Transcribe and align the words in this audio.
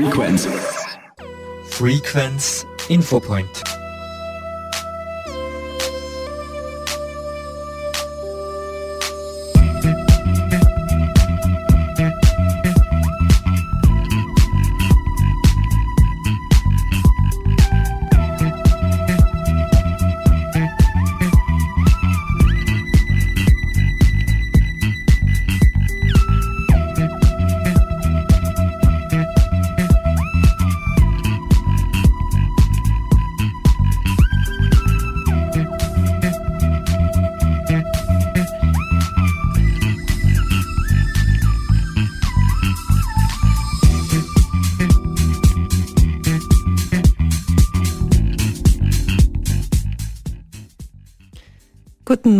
Frequenz. 0.00 0.48
Frequenz 1.70 2.66
Infopoint. 2.88 3.73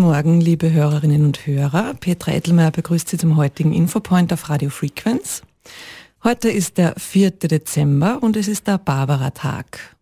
Morgen, 0.04 0.38
liebe 0.38 0.70
Hörerinnen 0.70 1.24
und 1.24 1.46
Hörer. 1.46 1.94
Petra 1.98 2.32
Edelmeier 2.32 2.70
begrüßt 2.70 3.08
Sie 3.08 3.16
zum 3.16 3.38
heutigen 3.38 3.72
Infopoint 3.72 4.34
auf 4.34 4.50
Radio 4.50 4.68
Frequenz. 4.68 5.40
Heute 6.22 6.50
ist 6.50 6.76
der 6.76 6.92
4. 6.98 7.30
Dezember 7.30 8.18
und 8.20 8.36
es 8.36 8.46
ist 8.46 8.66
der 8.66 8.76
Barbara-Tag. 8.76 9.96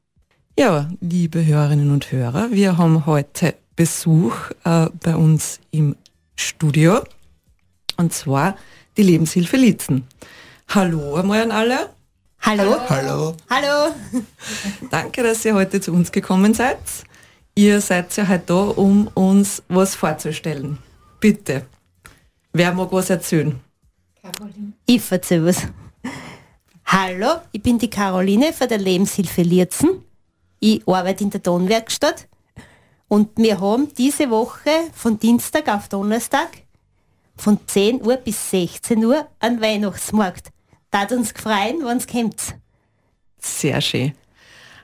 Ja, 0.58 0.90
liebe 1.00 1.46
Hörerinnen 1.46 1.92
und 1.92 2.10
Hörer, 2.10 2.50
wir 2.50 2.78
haben 2.78 3.06
heute 3.06 3.54
Besuch 3.76 4.34
äh, 4.64 4.88
bei 5.04 5.14
uns 5.14 5.60
im 5.70 5.94
Studio 6.34 6.98
und 7.96 8.12
zwar 8.12 8.56
die 8.96 9.04
Lebenshilfe 9.04 9.56
Lietzen. 9.56 10.08
Hallo 10.66 11.14
einmal 11.14 11.42
an 11.42 11.52
alle. 11.52 11.90
Hallo. 12.40 12.76
Hallo. 12.88 13.36
Hallo. 13.48 13.94
Danke, 14.90 15.22
dass 15.22 15.44
ihr 15.44 15.54
heute 15.54 15.80
zu 15.80 15.92
uns 15.92 16.10
gekommen 16.10 16.54
seid. 16.54 16.78
Ihr 17.54 17.80
seid 17.82 18.16
ja 18.16 18.26
heute 18.28 18.44
da, 18.46 18.54
um 18.54 19.08
uns 19.08 19.62
was 19.68 19.94
vorzustellen. 19.94 20.78
Bitte. 21.20 21.66
Wer 22.52 22.72
mag 22.72 22.90
was 22.92 23.10
erzählen? 23.10 23.60
Ich 24.86 25.10
erzähl 25.10 25.44
was. 25.44 25.66
Hallo, 26.86 27.40
ich 27.52 27.62
bin 27.62 27.78
die 27.78 27.90
Caroline 27.90 28.52
von 28.52 28.68
der 28.68 28.78
Lebenshilfe 28.78 29.42
Lietzen. 29.42 30.02
Ich 30.60 30.86
arbeite 30.88 31.24
in 31.24 31.30
der 31.30 31.42
Tonwerkstatt 31.42 32.26
und 33.08 33.36
wir 33.36 33.60
haben 33.60 33.92
diese 33.94 34.30
Woche 34.30 34.70
von 34.94 35.18
Dienstag 35.18 35.68
auf 35.68 35.88
Donnerstag 35.88 36.48
von 37.36 37.58
10 37.66 38.02
Uhr 38.06 38.16
bis 38.16 38.50
16 38.50 39.04
Uhr 39.04 39.26
einen 39.40 39.60
Weihnachtsmarkt. 39.60 40.50
Tat 40.90 41.12
uns 41.12 41.34
gefreien, 41.34 41.84
wenn's 41.84 42.06
kommt. 42.06 42.56
Sehr 43.38 43.80
schön. 43.80 44.14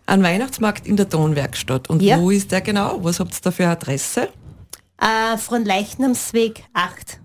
Ein 0.08 0.22
Weihnachtsmarkt 0.22 0.86
in 0.86 0.96
der 0.96 1.06
Tonwerkstatt. 1.10 1.90
Und 1.90 2.00
Ja. 2.00 2.18
wo 2.18 2.30
ist 2.30 2.50
der 2.50 2.62
genau? 2.62 3.04
Was 3.04 3.20
habt 3.20 3.34
ihr 3.34 3.40
da 3.42 3.50
für 3.50 3.64
eine 3.64 3.72
Adresse? 3.72 4.30
Äh, 4.98 5.36
von 5.36 5.66
Leichnamsweg 5.66 6.64
8. 6.72 7.20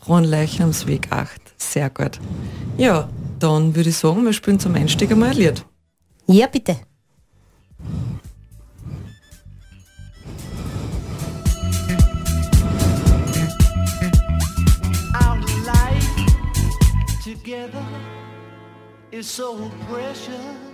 Fronleichnamsweg 0.00 1.08
8. 1.12 1.42
Sehr 1.58 1.90
gut. 1.90 2.20
Ja, 2.78 3.10
dann 3.38 3.76
würde 3.76 3.90
ich 3.90 3.98
sagen, 3.98 4.24
wir 4.24 4.32
spielen 4.32 4.58
zum 4.58 4.74
Einstieg 4.74 5.12
einmal 5.12 5.32
ein 5.32 5.36
Lied. 5.36 5.62
Ja, 6.26 6.46
bitte. 6.46 6.78
Our 15.22 15.38
life 15.64 16.08
together 17.22 17.84
is 19.12 19.26
so 19.26 19.70
precious. 19.88 20.73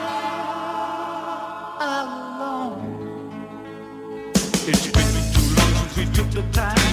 It's 4.73 4.87
been 4.87 5.03
too 5.33 5.55
long 5.57 5.89
since 5.89 5.97
we 5.97 6.05
took 6.15 6.31
the 6.31 6.43
time. 6.53 6.90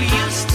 We 0.00 0.06
used 0.06 0.49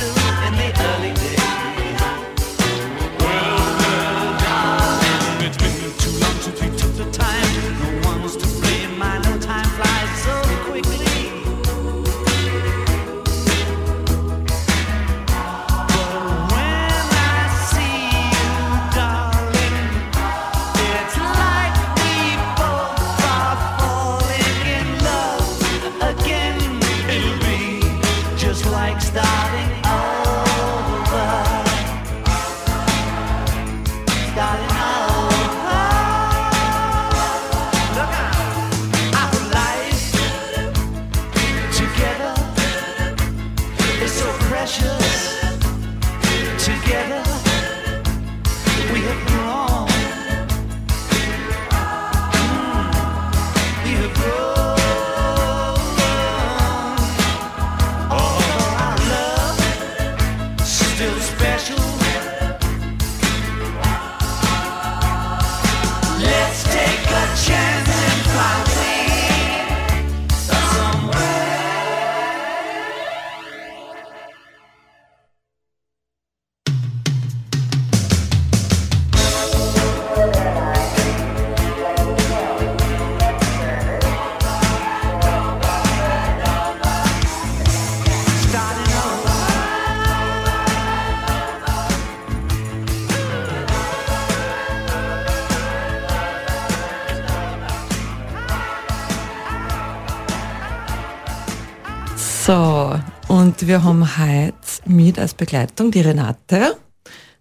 Und 103.66 103.70
wir 103.70 103.84
haben 103.84 104.18
heute 104.20 104.54
mit 104.86 105.18
als 105.18 105.34
Begleitung 105.34 105.90
die 105.90 106.02
Renate. 106.02 106.78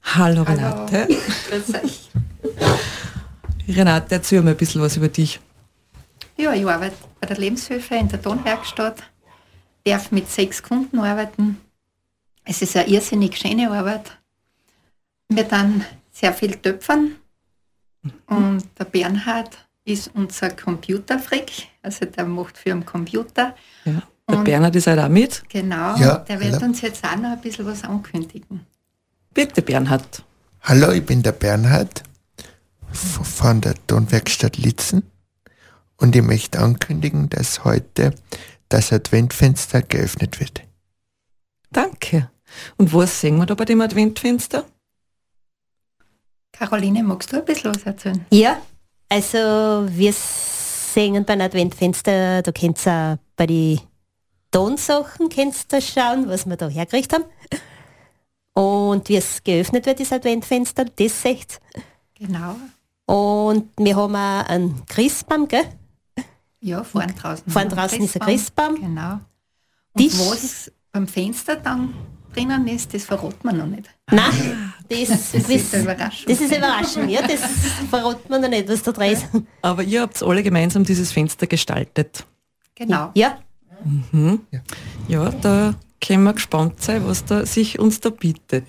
Hallo, 0.05 0.43
Renate. 0.43 1.07
Euch. 1.53 2.11
Renate, 3.69 4.15
erzähl 4.15 4.41
mir 4.41 4.53
ein 4.53 4.57
bisschen 4.57 4.81
was 4.81 4.97
über 4.97 5.09
dich. 5.09 5.39
Ja, 6.39 6.55
ich 6.55 6.67
arbeite 6.67 6.97
bei 7.21 7.27
der 7.27 7.37
Lebenshilfe 7.37 7.97
in 7.97 8.09
der 8.09 8.23
Tonwerkstatt. 8.23 9.03
Darf 9.85 10.13
mit 10.13 10.31
sechs 10.31 10.63
Kunden 10.63 10.99
arbeiten. 10.99 11.61
Es 12.43 12.63
ist 12.63 12.75
eine 12.75 12.89
irrsinnig 12.89 13.37
schöne 13.37 13.71
Arbeit. 13.71 14.17
Wir 15.29 15.45
dann 15.45 15.85
sehr 16.11 16.33
viel 16.33 16.57
töpfern. 16.57 17.17
Und 18.29 18.65
der 18.79 18.87
Bernhard 18.87 19.59
ist 19.85 20.11
unser 20.15 20.49
Computerfreak. 20.49 21.69
Also 21.83 22.07
der 22.07 22.25
macht 22.25 22.57
für 22.57 22.71
den 22.71 22.87
Computer. 22.87 23.55
Ja. 23.85 24.03
Der 24.29 24.39
Und- 24.39 24.45
Bernhard 24.45 24.75
ist 24.77 24.87
heute 24.87 25.05
auch 25.05 25.09
mit. 25.09 25.43
Genau. 25.49 25.97
Ja, 25.97 26.19
der 26.19 26.41
wird 26.41 26.55
hallo. 26.55 26.67
uns 26.67 26.81
jetzt 26.81 27.05
auch 27.05 27.17
noch 27.17 27.33
ein 27.33 27.41
bisschen 27.41 27.67
was 27.67 27.85
ankündigen. 27.85 28.67
Bitte, 29.35 29.61
Bernhard. 29.63 30.25
Hallo, 30.63 30.93
ich 30.93 31.05
bin 31.05 31.23
der 31.23 31.33
Bernhard 31.33 32.03
von 32.91 33.61
der 33.61 33.75
Tonwerkstatt 33.87 34.57
Litzen 34.57 35.03
und 35.99 36.17
ich 36.17 36.23
möchte 36.23 36.59
ankündigen, 36.61 37.29
dass 37.29 37.65
heute 37.65 38.15
das 38.71 38.93
Adventfenster 38.93 39.83
geöffnet 39.83 40.41
wird. 40.41 40.63
Danke. 41.71 42.31
Und 42.77 42.95
was 42.95 43.21
sehen 43.21 43.37
wir 43.37 43.47
da 43.47 43.55
bei 43.55 43.65
dem 43.65 43.81
Adventfenster? 43.81 44.65
Caroline, 46.53 47.03
magst 47.03 47.33
du 47.33 47.37
ein 47.39 47.45
bisschen 47.45 47.75
was 47.75 47.83
erzählen? 47.83 48.25
Ja, 48.31 48.59
also 49.09 49.87
wir 49.91 50.13
singen 50.15 51.25
beim 51.25 51.41
Adventfenster, 51.41 52.43
da 52.43 52.53
könnt 52.53 52.87
ihr 52.87 53.19
auch 53.19 53.19
bei 53.37 53.47
den 53.47 53.81
Tonsachen 54.55 55.29
könnt 55.31 55.57
ihr 55.73 55.81
schauen, 55.81 56.29
was 56.29 56.47
wir 56.47 56.57
da 56.57 56.69
hergekriegt 56.69 57.13
haben. 57.13 57.25
Und 58.53 59.09
wie 59.09 59.17
es 59.17 59.43
geöffnet 59.43 59.85
wird, 59.85 59.99
das 59.99 60.13
Adventfenster, 60.13 60.85
das 60.85 61.23
seht 61.23 61.61
ihr. 61.75 62.27
Genau. 62.29 62.55
Und 63.07 63.71
wir 63.77 63.97
haben 63.97 64.15
auch 64.15 64.49
einen 64.49 64.87
Christbaum, 64.87 65.49
gell? 65.49 65.65
Ja, 66.61 66.85
vorn 66.85 67.13
draußen. 67.21 67.51
Vorn 67.51 67.69
draußen 67.69 68.01
ist 68.01 68.15
ein 68.15 68.27
Christbaum. 68.29 68.77
Genau. 68.77 69.19
Und 69.93 70.03
Tisch. 70.03 70.13
was 70.19 70.73
beim 70.93 71.09
Fenster 71.09 71.57
dann 71.57 71.93
drinnen 72.33 72.69
ist, 72.69 72.95
das 72.95 73.05
verraten 73.05 73.43
wir 73.43 73.53
noch 73.53 73.67
nicht. 73.67 73.91
Nein, 74.09 74.73
das, 74.89 75.33
Das 75.33 75.49
ist 75.49 75.75
eine 75.75 75.83
Überraschung. 75.83 76.27
Das 76.29 76.41
ist 76.41 76.53
eine 76.53 76.59
Überraschung, 76.59 77.09
ja, 77.09 77.23
das 77.23 77.41
verraten 77.91 78.29
wir 78.29 78.39
noch 78.39 78.49
nicht, 78.49 78.69
was 78.69 78.83
da 78.85 78.93
drin 78.93 79.13
ist. 79.13 79.27
Aber 79.63 79.83
ihr 79.83 80.03
habt 80.03 80.23
alle 80.23 80.45
gemeinsam 80.45 80.85
dieses 80.85 81.11
Fenster 81.11 81.49
gestaltet. 81.49 82.25
Genau. 82.77 83.11
Ja, 83.15 83.39
Ja, 85.09 85.31
da 85.31 85.75
können 86.01 86.25
wir 86.25 86.33
gespannt 86.33 86.83
sein, 86.83 87.07
was 87.07 87.25
da 87.25 87.47
sich 87.47 87.79
uns 87.79 88.01
da 88.01 88.11
bietet. 88.11 88.65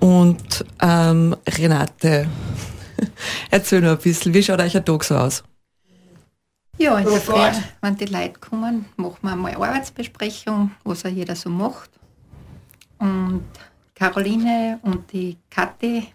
Und 0.00 0.64
ähm, 0.80 1.36
Renate, 1.46 2.26
erzähl 3.50 3.80
noch 3.80 3.92
ein 3.92 3.98
bisschen, 3.98 4.34
wie 4.34 4.42
schaut 4.42 4.60
euch 4.60 4.76
ein 4.76 4.84
Tag 4.84 5.04
so 5.04 5.16
aus? 5.16 5.44
Ja, 6.78 6.98
in 6.98 7.04
der 7.04 7.20
Früh, 7.20 7.60
wenn 7.80 7.96
die 7.96 8.06
Leute 8.06 8.40
kommen, 8.40 8.86
machen 8.96 9.18
wir 9.22 9.32
einmal 9.32 9.54
Arbeitsbesprechung, 9.54 10.72
was 10.84 11.04
auch 11.04 11.10
jeder 11.10 11.36
so 11.36 11.50
macht. 11.50 11.90
Und 12.98 13.44
Caroline 13.94 14.80
und 14.82 15.12
die 15.12 15.36
Kathi 15.50 16.08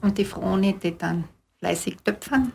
und 0.00 0.18
die 0.18 0.24
Froni, 0.24 0.72
die 0.76 0.96
dann 0.96 1.24
fleißig 1.58 1.98
töpfern. 2.02 2.52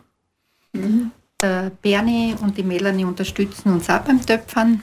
Der 1.42 1.70
Bernie 1.82 2.34
und 2.40 2.56
die 2.56 2.62
Melanie 2.62 3.04
unterstützen 3.04 3.72
uns 3.72 3.90
auch 3.90 4.00
beim 4.00 4.24
Töpfern. 4.24 4.82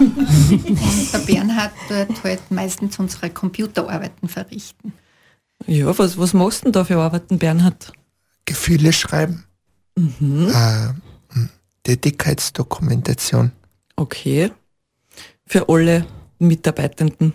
und 0.00 1.12
der 1.12 1.18
Bernhard 1.20 1.72
tut 1.88 2.24
halt 2.24 2.50
meistens 2.50 2.98
unsere 2.98 3.30
Computerarbeiten 3.30 4.28
verrichten. 4.28 4.92
Ja, 5.66 5.96
was, 5.96 6.18
was 6.18 6.32
machst 6.34 6.62
du 6.62 6.64
denn 6.64 6.72
da 6.72 6.84
für 6.84 6.98
Arbeiten, 6.98 7.38
Bernhard? 7.38 7.92
Gefühle 8.44 8.92
schreiben, 8.92 9.44
äh, 9.96 10.00
m, 10.00 10.96
Tätigkeitsdokumentation. 11.84 13.52
Okay. 13.94 14.50
Für 15.46 15.68
alle 15.68 16.06
Mitarbeitenden 16.40 17.34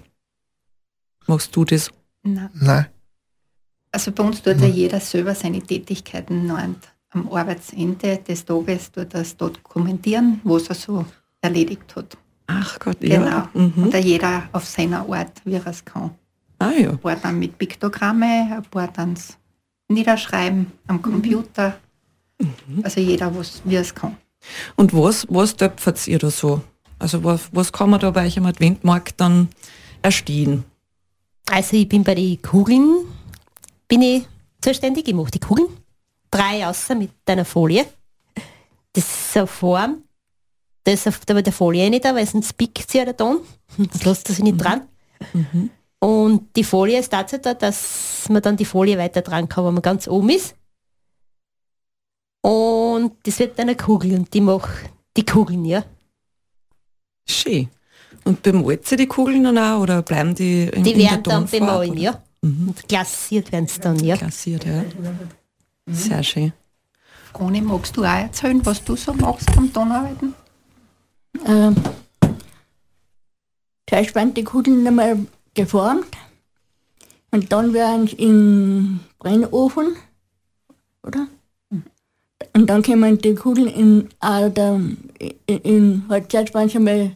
machst 1.28 1.56
du 1.56 1.64
das? 1.64 1.92
Nein. 2.24 2.50
Nein, 2.54 2.88
Also 3.92 4.12
bei 4.12 4.24
uns 4.24 4.42
tut 4.42 4.60
ja 4.60 4.68
jeder 4.68 5.00
selber 5.00 5.36
seine 5.36 5.62
Tätigkeiten 5.62 6.52
und 6.52 6.78
am 7.16 7.32
Arbeitsende 7.32 8.18
des 8.18 8.46
Tages 8.46 8.92
tut 8.92 9.14
er 9.14 9.22
es 9.22 9.36
dokumentieren, 9.36 10.40
was 10.44 10.68
er 10.68 10.76
so 10.76 11.06
erledigt 11.42 11.96
hat. 11.96 12.18
Ach 12.48 12.78
Gott, 12.80 13.00
Genau. 13.00 13.26
ja. 13.26 13.50
Mhm. 13.54 13.74
Und 13.86 13.94
da 13.94 13.98
jeder 13.98 14.50
auf 14.52 14.66
seiner 14.66 15.08
Art, 15.10 15.42
wie 15.46 15.54
er 15.54 15.66
es 15.66 15.84
kann. 15.84 16.12
Ah 16.60 16.72
ja. 16.72 16.92
Ein 16.92 17.00
paar 17.00 17.16
dann 17.16 17.40
mit 17.40 17.58
Piktogramme, 17.58 18.58
ein 18.58 18.64
paar 18.70 18.88
dann 18.90 19.16
niederschreiben 19.88 20.68
am 20.88 21.02
Computer. 21.02 21.78
Also 22.84 23.00
jeder, 23.02 23.36
was, 23.36 23.62
wie 23.64 23.76
er 23.76 23.82
es 23.82 23.96
kann. 23.96 24.18
Und 24.76 24.94
was, 24.94 25.26
was 25.30 25.56
töpfert 25.56 26.06
ihr 26.08 26.20
da 26.20 26.30
so? 26.30 26.62
Also 27.00 27.24
was, 27.24 27.50
was 27.52 27.72
kann 27.72 27.90
man 27.90 28.00
da 28.00 28.12
bei 28.12 28.26
euch 28.26 28.38
am 28.38 28.46
Adventmarkt 28.46 29.16
dann 29.20 29.50
erstehen? 30.02 30.64
also 31.52 31.78
ich 31.78 31.88
bin 31.88 32.04
bei 32.04 32.16
den 32.16 32.42
Kugeln, 32.42 33.06
bin 33.88 34.02
ich 34.02 34.28
zuständig, 34.62 35.08
ich 35.08 35.14
mache 35.14 35.30
die 35.32 35.40
Kugeln, 35.40 35.68
drei 36.36 36.68
außer 36.68 36.96
mit 36.96 37.12
einer 37.26 37.46
Folie. 37.46 37.86
Das 38.94 39.04
ist 39.04 39.34
so 39.34 39.40
eine 39.40 39.48
Form, 39.48 40.04
da 40.84 40.92
ist 40.92 41.08
auf 41.08 41.20
der, 41.20 41.42
der 41.42 41.54
Folie 41.54 41.90
nicht 41.90 42.06
da, 42.06 42.16
weil 42.16 42.26
sonst 42.26 42.54
pickt 42.58 42.90
sie 42.90 43.00
ja 43.00 43.06
der 43.06 43.18
Ton, 43.18 43.40
das 43.78 44.04
lässt 44.04 44.30
er 44.30 44.36
sich 44.36 44.44
nicht 44.44 44.58
dran. 44.58 44.88
Und 46.00 46.56
die 46.56 46.64
Folie 46.64 47.00
ist 47.00 47.12
dazu 47.12 47.38
da, 47.38 47.54
dass 47.54 48.28
man 48.30 48.42
dann 48.42 48.58
die 48.58 48.66
Folie 48.66 48.98
weiter 48.98 49.22
dran 49.22 49.50
kann, 49.50 49.66
wenn 49.66 49.74
man 49.74 49.82
ganz 49.82 50.08
oben 50.08 50.30
ist. 50.30 50.56
Und 52.42 53.16
das 53.24 53.40
wird 53.40 53.58
dann 53.58 53.70
eine 53.70 53.78
Kugel 53.78 54.14
und 54.14 54.34
die 54.34 54.42
macht 54.42 54.90
die 55.18 55.26
Kugeln, 55.26 55.66
ja. 55.66 55.84
Schön. 57.28 57.70
Und 58.24 58.44
bemalt 58.44 58.88
sie 58.88 58.98
die 58.98 59.08
Kugeln 59.08 59.44
dann 59.44 59.58
auch 59.58 59.82
oder 59.82 60.02
bleiben 60.02 60.36
die 60.36 60.64
in, 60.64 60.84
Die 60.84 60.92
in 60.92 61.00
der 61.00 61.12
werden 61.12 61.24
dann 61.24 61.44
oder 61.46 61.84
ja. 61.96 62.22
Und 62.42 62.88
klassiert 62.88 63.52
werden 63.52 63.68
sie 63.68 63.80
dann, 63.80 63.98
ja. 64.00 64.16
Klassiert, 64.16 64.66
ja. 64.66 64.84
Sehr 65.88 66.24
schön. 66.24 66.54
Froni, 67.32 67.62
magst 67.62 67.96
du 67.96 68.04
auch 68.04 68.08
erzählen, 68.08 68.66
was 68.66 68.84
du 68.84 68.96
so 68.96 69.14
machst 69.14 69.46
beim 69.56 69.72
Tonarbeiten? 69.72 70.34
Ähm, 71.46 71.76
zuerst 73.88 74.16
werden 74.16 74.34
die 74.34 74.44
Kugeln 74.44 74.88
einmal 74.88 75.26
geformt 75.54 76.08
und 77.32 77.52
dann 77.52 77.74
werden 77.74 78.08
sie 78.08 78.16
in 78.16 79.00
Brennofen, 79.20 79.96
oder? 81.04 81.28
Und 82.54 82.68
dann 82.68 82.82
kommen 82.82 83.18
die 83.18 83.36
Kugeln 83.36 83.68
in, 83.68 84.10
der, 84.24 84.82
in, 85.46 85.58
in 85.58 86.06
halt 86.10 86.32
zuerst 86.32 86.54
werden 86.54 86.70
sie 86.70 86.78
einmal 86.78 87.16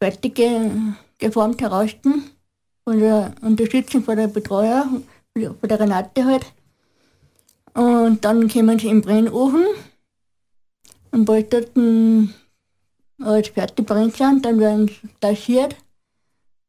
fertig 0.00 0.34
ge, 0.34 0.70
geformt 1.18 1.60
heraus 1.60 1.90
von 2.84 2.98
der 2.98 3.34
Unterstützung 3.42 4.02
von 4.02 4.16
der 4.16 4.28
Betreuer, 4.28 4.88
von 5.34 5.68
der 5.68 5.80
Renate 5.80 6.24
halt. 6.24 6.46
Und 7.74 8.24
dann 8.24 8.48
kommen 8.48 8.78
sie 8.78 8.88
im 8.88 9.00
Brennofen 9.00 9.64
und 11.12 11.24
bald 11.24 11.52
dort 11.52 11.76
ein 11.76 12.34
als 13.20 13.48
fertig 13.48 13.86
brennt 13.86 14.16
sind, 14.16 14.44
dann 14.44 14.58
werden 14.58 14.88
sie 14.88 15.08
tassiert. 15.20 15.76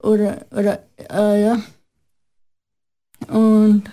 Oder, 0.01 0.45
oder, 0.51 0.83
äh, 0.97 1.43
ja. 1.43 1.61
Und, 3.27 3.83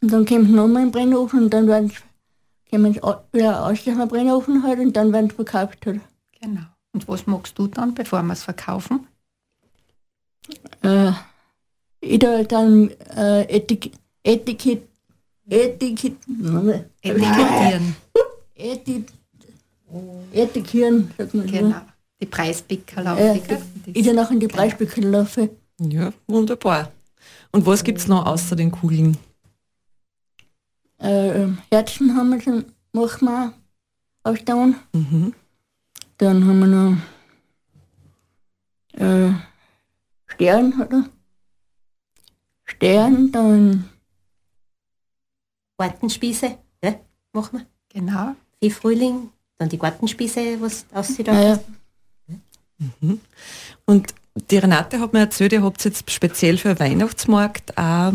und 0.00 0.12
dann 0.12 0.26
kommt 0.26 0.44
es 0.44 0.50
nochmal 0.50 0.82
in 0.82 0.88
den 0.88 0.92
Brennofen 0.92 1.44
und 1.44 1.50
dann 1.50 1.68
werden 1.68 1.88
sie, 1.88 1.96
kommen 2.70 2.92
sie 2.92 3.00
wieder 3.32 3.64
aus 3.64 3.84
dem 3.84 4.08
Brennofen 4.08 4.62
halt 4.62 4.80
und 4.80 4.94
dann 4.94 5.12
werden 5.12 5.30
sie 5.30 5.36
verkauft 5.36 5.86
halt. 5.86 6.00
Genau. 6.40 6.62
Und 6.92 7.08
was 7.08 7.26
magst 7.26 7.58
du 7.58 7.68
dann, 7.68 7.94
bevor 7.94 8.22
wir 8.22 8.32
es 8.32 8.42
verkaufen? 8.42 9.06
Äh, 10.82 11.12
ich 12.00 12.18
da 12.18 12.42
dann 12.42 12.90
äh, 13.16 13.42
Etik, 13.44 13.92
Etikett, 14.24 14.88
Etikett, 15.48 16.14
Etikettieren. 17.02 17.96
Etik, 18.54 19.08
Etikieren, 20.32 21.10
sagt 21.18 21.34
man. 21.34 21.46
Genau. 21.46 21.76
Die 22.20 22.26
Preispicker 22.26 23.00
Äh, 23.00 23.04
laufen. 23.36 23.60
ich 23.92 24.06
dann 24.06 24.18
auch 24.20 24.30
in 24.30 24.38
die 24.40 24.46
Preisbücher 24.46 25.02
laufe. 25.02 25.50
Ja, 25.80 26.12
wunderbar. 26.28 26.92
Und 27.50 27.66
was 27.66 27.82
gibt's 27.82 28.06
noch 28.06 28.24
außer 28.24 28.54
den 28.54 28.70
Kugeln? 28.70 29.16
Äh, 30.98 31.48
Herzen 31.72 32.16
haben 32.16 32.30
wir 32.30 32.40
schon, 32.40 32.64
machen 32.92 33.26
wir 33.26 33.52
aufstauen. 34.22 34.76
Mhm. 34.92 35.34
Dann 36.18 36.46
haben 36.46 36.60
wir 36.60 36.66
noch 36.68 36.96
äh, 39.04 39.32
Stern, 40.26 40.72
oder? 40.80 41.04
Stern, 42.64 43.32
dann 43.32 43.88
Gartenspieße, 45.82 46.58
ja, 46.84 46.94
machen 47.32 47.58
wir. 47.58 47.66
Genau. 47.88 48.36
Wie 48.60 48.70
Frühling, 48.70 49.30
dann 49.58 49.68
die 49.68 49.78
Gartenspieße, 49.78 50.60
was 50.60 50.86
aussieht. 50.92 51.26
naja, 51.26 51.58
Und 53.84 54.14
die 54.48 54.58
Renate 54.58 55.00
hat 55.00 55.12
mir 55.12 55.20
erzählt, 55.20 55.52
ihr 55.52 55.64
habt 55.64 55.84
jetzt 55.84 56.08
speziell 56.08 56.56
für 56.56 56.78
Weihnachtsmarkt 56.78 57.76
auch 57.76 58.12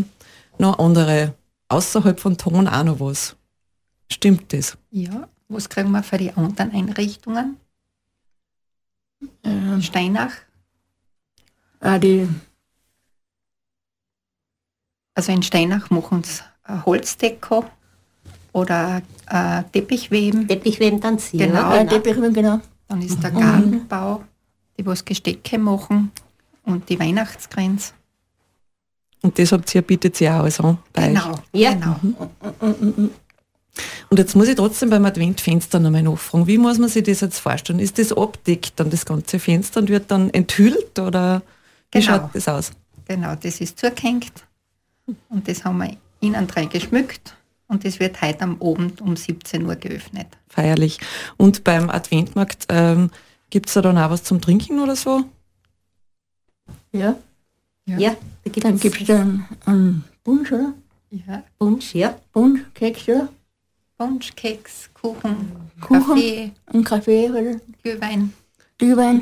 noch 0.57 0.79
andere, 0.79 1.35
außerhalb 1.67 2.19
von 2.21 2.37
Ton 2.37 2.69
auch 2.69 2.83
noch 2.85 3.01
was. 3.01 3.35
Stimmt 4.09 4.53
das? 4.53 4.77
Ja, 4.89 5.27
was 5.49 5.67
kriegen 5.67 5.91
wir 5.91 6.03
für 6.03 6.17
die 6.17 6.31
anderen 6.31 6.71
Einrichtungen? 6.71 7.57
Ähm, 9.43 9.81
Steinach, 9.81 10.31
auch 11.81 11.99
die, 11.99 12.29
also 15.17 15.31
in 15.31 15.41
Steinach 15.41 15.89
machen 15.89 16.23
sie 16.23 16.41
eine 16.63 16.85
Holzdeko 16.85 17.65
oder 18.53 19.01
äh, 19.29 19.63
Teppichweben. 19.73 20.47
Teppichweben 20.47 21.01
dann 21.01 21.17
sie. 21.17 21.37
Genau. 21.37 21.73
äh, 21.75 21.85
Teppichweben, 21.87 22.33
genau. 22.33 22.59
Dann 22.87 23.01
ist 23.01 23.21
der 23.21 23.31
Gartenbau, 23.31 24.23
die 24.77 24.85
was 24.85 25.03
Gestecke 25.03 25.57
machen 25.57 26.11
und 26.63 26.87
die 26.87 26.99
Weihnachtsgrenze. 26.99 27.93
Und 29.23 29.37
das 29.39 29.51
habt 29.51 29.73
ihr, 29.73 29.81
bietet 29.81 30.21
ihr 30.21 30.33
auch 30.35 30.41
alles 30.41 30.59
an 30.59 30.77
bei 30.93 31.07
euch. 31.11 31.15
Genau, 31.15 31.35
Ja. 31.51 31.73
genau. 31.73 31.95
Und 34.09 34.19
jetzt 34.19 34.35
muss 34.35 34.47
ich 34.47 34.55
trotzdem 34.55 34.89
beim 34.91 35.05
Adventfenster 35.05 35.79
nochmal 35.79 36.03
nachfragen, 36.03 36.47
wie 36.47 36.57
muss 36.57 36.77
man 36.77 36.89
sich 36.89 37.03
das 37.03 37.21
jetzt 37.21 37.39
vorstellen? 37.39 37.79
Ist 37.79 37.97
das 37.99 38.13
abdeckt 38.13 38.73
dann 38.79 38.89
das 38.91 39.05
ganze 39.05 39.39
Fenster 39.39 39.79
und 39.81 39.89
wird 39.89 40.09
dann 40.11 40.29
enthüllt 40.29 40.97
oder 40.99 41.41
wie 41.91 41.99
Genau. 41.99 42.05
schaut 42.19 42.29
das 42.35 42.47
aus? 42.47 42.71
Genau, 43.07 43.35
das 43.35 43.59
ist 43.61 43.79
zugehängt 43.79 44.31
und 45.29 45.47
das 45.47 45.63
haben 45.63 45.77
wir 45.79 45.97
innen 46.19 46.47
drin 46.47 46.69
geschmückt 46.69 47.35
und 47.67 47.85
das 47.85 47.99
wird 47.99 48.21
heute 48.21 48.41
am 48.41 48.61
Abend 48.61 49.01
um 49.01 49.15
17 49.15 49.65
Uhr 49.65 49.75
geöffnet. 49.75 50.27
Feierlich. 50.47 50.99
Und 51.37 51.63
beim 51.63 51.89
Adventmarkt 51.89 52.65
ähm, 52.69 53.11
gibt 53.49 53.67
es 53.67 53.73
da 53.75 53.81
dann 53.81 53.97
auch 53.97 54.09
was 54.09 54.23
zum 54.23 54.41
Trinken 54.41 54.79
oder 54.79 54.95
so? 54.95 55.23
Ja. 56.91 57.15
Ja, 57.85 58.15
da 58.43 58.51
gibt 58.51 58.65
Dann 58.65 58.75
es 58.75 58.81
gibt 58.81 58.99
es 58.99 59.07
dann 59.07 59.45
einen 59.65 60.03
Punsch, 60.23 60.51
oder? 60.51 60.73
Ja, 61.09 61.43
Punsch, 61.57 61.95
ja. 61.95 62.17
Punsch, 62.33 62.59
Keks, 62.73 63.07
oder? 63.07 63.29
Punsch, 63.97 64.35
Keks, 64.35 64.89
Kuchen, 64.93 65.51
Kuchen. 65.79 66.03
Kaffee, 66.05 66.51
Ein 66.65 66.83
Kaffee, 66.83 67.29
oder? 67.29 67.61
Glühwein. 67.81 68.33
Glühwein. 68.77 69.21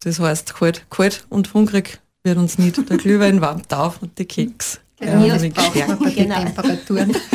Das 0.00 0.20
heißt, 0.20 0.54
kalt, 0.54 0.84
kalt 0.90 1.26
und 1.30 1.54
hungrig 1.54 2.00
wird 2.22 2.36
uns 2.36 2.58
nicht. 2.58 2.88
Der 2.90 2.98
Glühwein 2.98 3.40
warmt 3.40 3.72
auf 3.72 4.02
und 4.02 4.18
die 4.18 4.26
Keks. 4.26 4.81
Genau, 5.02 5.26
Ja, 5.26 5.34
das 5.38 5.48
braucht 5.50 5.88
man 5.88 5.98
den 6.00 6.14
Genau. 6.14 6.42
Temperaturen. 6.42 7.16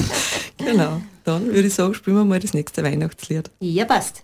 Genau. 0.58 1.02
Dann 1.24 1.46
würde 1.46 1.68
ich 1.68 1.74
sagen, 1.74 1.94
spielen 1.94 2.18
wir 2.18 2.26
mal 2.26 2.40
das 2.40 2.54
nächste 2.54 2.84
Weihnachtslied. 2.84 3.52
Ja, 3.60 3.86
passt. 3.86 4.24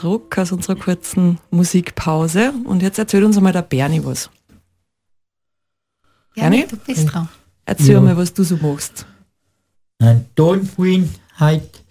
Zurück 0.00 0.38
aus 0.38 0.50
unserer 0.52 0.76
kurzen 0.76 1.38
Musikpause 1.50 2.52
und 2.64 2.82
jetzt 2.82 2.98
erzählt 2.98 3.24
uns 3.24 3.36
einmal 3.36 3.52
der 3.52 3.62
Bernie 3.62 4.02
was. 4.04 4.30
Bernie, 6.34 6.66
du 6.66 6.76
bist 6.76 7.12
dran. 7.12 7.28
Erzähl 7.66 7.94
Ja. 7.94 8.00
mal, 8.00 8.16
was 8.16 8.32
du 8.32 8.42
so 8.42 8.56
machst. 8.56 9.04
Ein 9.98 10.24
Tonqueen 10.34 11.10
halt. 11.38 11.82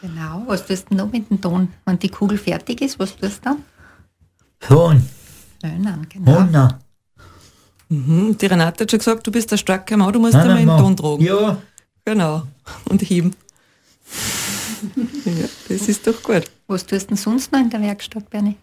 Genau, 0.00 0.44
was 0.46 0.66
tust 0.66 0.86
du 0.90 0.94
noch 0.94 1.10
mit 1.10 1.28
dem 1.30 1.40
Ton? 1.40 1.68
Wenn 1.84 1.98
die 1.98 2.08
Kugel 2.08 2.38
fertig 2.38 2.80
ist, 2.80 2.98
was 2.98 3.16
tust 3.16 3.38
du 3.44 3.50
dann? 3.50 3.64
Ton. 4.60 5.02
Löhnen, 5.62 6.06
genau. 6.08 6.36
Honna. 6.40 6.78
Mhm. 7.88 8.36
Die 8.38 8.46
Renate 8.46 8.84
hat 8.84 8.90
schon 8.90 8.98
gesagt, 8.98 9.26
du 9.26 9.32
bist 9.32 9.50
der 9.50 9.56
starke 9.56 9.96
Mann, 9.96 10.12
du 10.12 10.20
musst 10.20 10.34
Nein, 10.34 10.42
einmal 10.42 10.56
nein, 10.56 10.66
Mann. 10.66 10.78
Ton 10.78 10.96
tragen. 10.96 11.22
Ja, 11.24 11.56
Genau. 12.04 12.42
Und 12.88 13.02
heben. 13.02 13.34
Ja, 15.24 15.48
das 15.68 15.88
ist 15.88 16.06
doch 16.06 16.22
gut. 16.22 16.44
Was 16.66 16.86
tust 16.86 17.04
du 17.04 17.08
denn 17.08 17.16
sonst 17.16 17.52
noch 17.52 17.60
in 17.60 17.70
der 17.70 17.80
Werkstatt, 17.80 18.28
Bernie? 18.30 18.56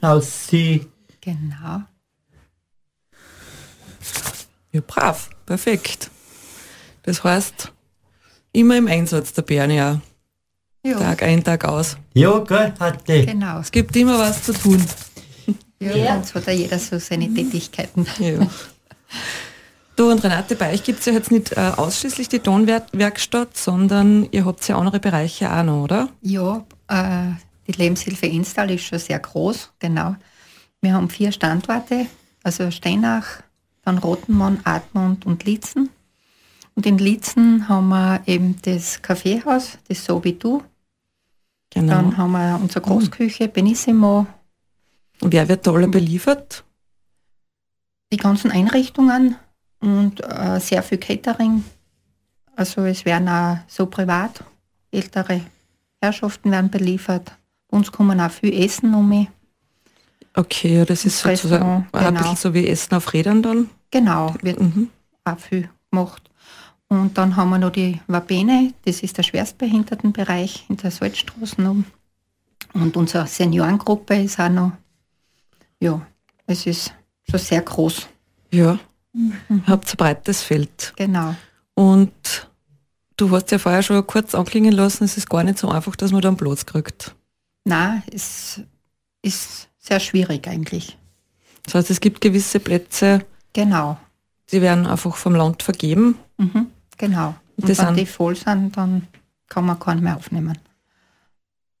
aus 0.00 0.48
See. 0.48 0.86
Genau. 1.20 1.82
Ja, 4.72 4.80
brav. 4.86 5.30
Perfekt. 5.46 6.10
Das 7.02 7.22
heißt, 7.24 7.72
immer 8.52 8.76
im 8.76 8.86
Einsatz, 8.86 9.32
der 9.32 9.42
Bernie 9.42 9.80
auch. 9.80 9.98
Ja, 10.84 10.98
Tag 10.98 11.22
ein, 11.22 11.44
Tag 11.44 11.64
aus. 11.64 11.96
Ja, 12.14 12.38
gell, 12.38 12.72
hatte. 12.78 13.26
genau. 13.26 13.60
Es 13.60 13.70
gibt 13.70 13.94
immer 13.96 14.18
was 14.18 14.44
zu 14.44 14.52
tun. 14.52 14.82
Ja, 15.78 15.92
bei 15.92 16.16
uns 16.16 16.34
hat 16.34 16.46
ja 16.46 16.52
jeder 16.52 16.78
so 16.78 16.98
seine 16.98 17.32
Tätigkeiten. 17.32 18.06
Ja. 18.18 18.46
Du 20.00 20.10
und 20.10 20.24
Renate, 20.24 20.56
bei 20.56 20.72
euch 20.72 20.82
gibt 20.82 21.00
es 21.00 21.04
ja 21.04 21.12
jetzt 21.12 21.30
nicht 21.30 21.52
äh, 21.52 21.72
ausschließlich 21.76 22.30
die 22.30 22.38
Tonwerkstatt, 22.38 23.54
sondern 23.54 24.26
ihr 24.30 24.46
habt 24.46 24.66
ja 24.66 24.78
andere 24.78 24.98
Bereiche 24.98 25.52
auch 25.52 25.62
noch, 25.62 25.82
oder? 25.82 26.08
Ja, 26.22 26.64
äh, 26.88 27.32
die 27.66 27.72
Lebenshilfe 27.72 28.24
Instal 28.24 28.70
ist 28.70 28.84
schon 28.84 28.98
sehr 28.98 29.18
groß, 29.18 29.74
genau. 29.78 30.16
Wir 30.80 30.94
haben 30.94 31.10
vier 31.10 31.32
Standorte, 31.32 32.06
also 32.42 32.70
Steinach, 32.70 33.42
dann 33.82 33.98
Rotenmann, 33.98 34.60
Admont 34.64 35.26
und 35.26 35.44
Lietzen. 35.44 35.90
Und 36.74 36.86
in 36.86 36.96
Lietzen 36.96 37.68
haben 37.68 37.90
wir 37.90 38.22
eben 38.24 38.56
das 38.62 39.02
Kaffeehaus, 39.02 39.76
das 39.86 40.02
So 40.02 40.24
wie 40.24 40.32
du. 40.32 40.62
Genau. 41.68 41.92
Dann 41.92 42.16
haben 42.16 42.32
wir 42.32 42.58
unsere 42.58 42.80
Großküche, 42.80 43.48
Benissimo, 43.48 44.26
Und 45.20 45.34
wer 45.34 45.46
wird 45.46 45.66
da 45.66 45.72
alle 45.72 45.88
beliefert? 45.88 46.64
die 48.12 48.16
ganzen 48.16 48.50
Einrichtungen 48.50 49.36
und 49.80 50.20
äh, 50.22 50.58
sehr 50.60 50.82
viel 50.82 50.98
Catering. 50.98 51.64
Also 52.56 52.82
es 52.82 53.04
werden 53.04 53.28
auch 53.28 53.58
so 53.66 53.86
privat, 53.86 54.44
ältere 54.90 55.40
Herrschaften 56.00 56.50
werden 56.50 56.70
beliefert. 56.70 57.32
Uns 57.68 57.90
kommen 57.90 58.20
auch 58.20 58.30
viel 58.30 58.52
Essen 58.64 58.94
um 58.94 59.08
mich. 59.08 59.28
Okay, 60.34 60.84
das 60.84 61.04
ist 61.04 61.24
Das 61.24 61.40
sozusagen 61.42 61.64
Restaurant, 61.64 61.94
ein 61.94 62.04
genau. 62.14 62.20
bisschen 62.20 62.36
so 62.36 62.54
wie 62.54 62.68
Essen 62.68 62.94
auf 62.94 63.12
Rädern 63.12 63.42
dann. 63.42 63.70
Genau, 63.90 64.34
wird 64.42 64.60
Mhm. 64.60 64.90
auch 65.24 65.38
viel 65.38 65.68
gemacht. 65.90 66.30
Und 66.88 67.16
dann 67.18 67.36
haben 67.36 67.50
wir 67.50 67.58
noch 67.58 67.70
die 67.70 68.00
Wabene, 68.08 68.72
das 68.84 69.02
ist 69.02 69.16
der 69.16 69.22
Schwerstbehindertenbereich 69.22 70.66
in 70.68 70.76
der 70.76 70.90
Salzstraße 70.90 71.56
oben. 71.60 71.84
Und 72.74 72.96
unsere 72.96 73.26
Seniorengruppe 73.26 74.20
ist 74.22 74.38
auch 74.40 74.48
noch, 74.48 74.72
ja, 75.80 76.00
es 76.46 76.66
ist 76.66 76.92
schon 77.28 77.38
sehr 77.40 77.62
groß, 77.62 78.08
Ja, 78.52 78.78
habt 79.66 79.90
ein 79.92 79.96
breites 79.96 80.42
Feld. 80.42 80.92
genau. 80.96 81.34
Und 81.74 82.48
du 83.16 83.30
hast 83.30 83.50
ja 83.50 83.58
vorher 83.58 83.82
schon 83.82 84.06
kurz 84.06 84.34
anklingen 84.34 84.72
lassen, 84.72 85.04
es 85.04 85.16
ist 85.16 85.30
gar 85.30 85.42
nicht 85.44 85.58
so 85.58 85.68
einfach, 85.68 85.96
dass 85.96 86.12
man 86.12 86.20
da 86.20 86.28
einen 86.28 86.36
Platz 86.36 86.66
kriegt. 86.66 87.14
Na, 87.64 88.02
es 88.12 88.60
ist 89.22 89.68
sehr 89.78 90.00
schwierig 90.00 90.46
eigentlich. 90.48 90.98
Das 91.64 91.74
heißt, 91.74 91.90
es 91.90 92.00
gibt 92.00 92.20
gewisse 92.20 92.60
Plätze, 92.60 93.24
Genau, 93.52 93.98
die 94.52 94.62
werden 94.62 94.86
einfach 94.86 95.16
vom 95.16 95.34
Land 95.34 95.62
vergeben. 95.62 96.16
mhm, 96.36 96.66
genau. 96.96 97.34
Und 97.56 97.68
Das 97.68 97.78
wenn 97.78 97.94
die 97.94 98.06
voll 98.06 98.36
sind, 98.36 98.76
dann 98.76 99.06
kann 99.48 99.66
man 99.66 99.78
keinen 99.78 100.02
mehr 100.02 100.16
aufnehmen. 100.16 100.56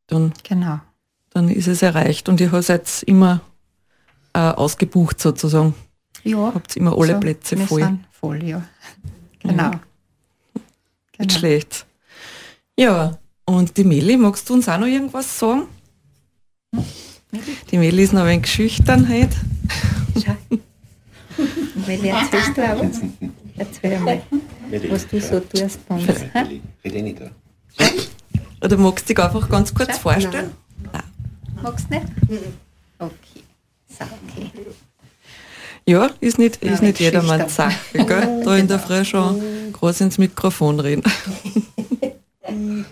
Dann, 0.08 0.32
Genau, 0.42 0.80
dann 1.30 1.48
ist 1.48 1.68
es 1.68 1.82
erreicht. 1.82 2.28
Und 2.28 2.40
ihr 2.40 2.62
seid 2.62 3.02
immer 3.04 3.40
äh, 4.34 4.40
ausgebucht 4.40 5.20
sozusagen. 5.20 5.74
Ja. 6.24 6.52
Habt 6.54 6.76
immer 6.76 6.96
alle 6.96 7.14
so, 7.14 7.20
Plätze 7.20 7.58
wir 7.58 7.66
voll. 7.66 7.82
Sind 7.82 8.04
voll, 8.12 8.44
ja. 8.44 8.62
Genau. 9.40 9.70
Nicht 9.70 9.82
genau. 11.18 11.34
schlecht. 11.34 11.86
Ja, 12.78 13.18
und 13.44 13.76
die 13.76 13.84
Meli, 13.84 14.16
magst 14.16 14.48
du 14.48 14.54
uns 14.54 14.68
auch 14.68 14.78
noch 14.78 14.86
irgendwas 14.86 15.38
sagen? 15.38 15.62
Die 17.70 17.78
Meli 17.78 18.02
ist 18.02 18.12
noch 18.12 18.22
ein 18.22 18.28
wenig 18.28 18.46
schüchtern 18.46 19.08
heute. 19.08 19.36
Weil 21.86 22.04
erzählst 22.04 22.56
du 22.56 22.62
auch? 22.62 22.84
Erzähl 23.56 23.98
mal, 24.00 24.22
was 24.88 25.06
du 25.08 25.20
so 25.20 25.40
tust 25.40 25.86
bei 25.86 25.94
uns. 25.94 26.20
Rede 26.84 27.02
nicht 27.02 27.20
da. 27.20 27.30
Oder 28.62 28.76
magst 28.76 29.08
du 29.08 29.14
dich 29.14 29.24
einfach 29.24 29.48
ganz 29.48 29.74
kurz 29.74 29.98
vorstellen? 29.98 30.50
Magst 31.62 31.86
du 31.90 31.94
nicht? 31.94 32.06
Okay. 32.98 33.42
So, 33.88 34.04
okay. 34.04 34.50
Ja, 35.90 36.08
ist 36.20 36.38
nicht, 36.38 36.62
ist 36.62 36.82
Ja, 36.82 36.86
nicht 36.86 37.00
jedermanns. 37.00 37.56
Sache, 37.56 37.74
gell? 37.92 38.42
Da 38.44 38.56
in 38.56 38.68
der 38.68 38.78
Früh 38.78 39.04
schon 39.04 39.42
groß 39.72 40.02
ins 40.02 40.18
Mikrofon 40.18 40.78
reden. 40.78 41.02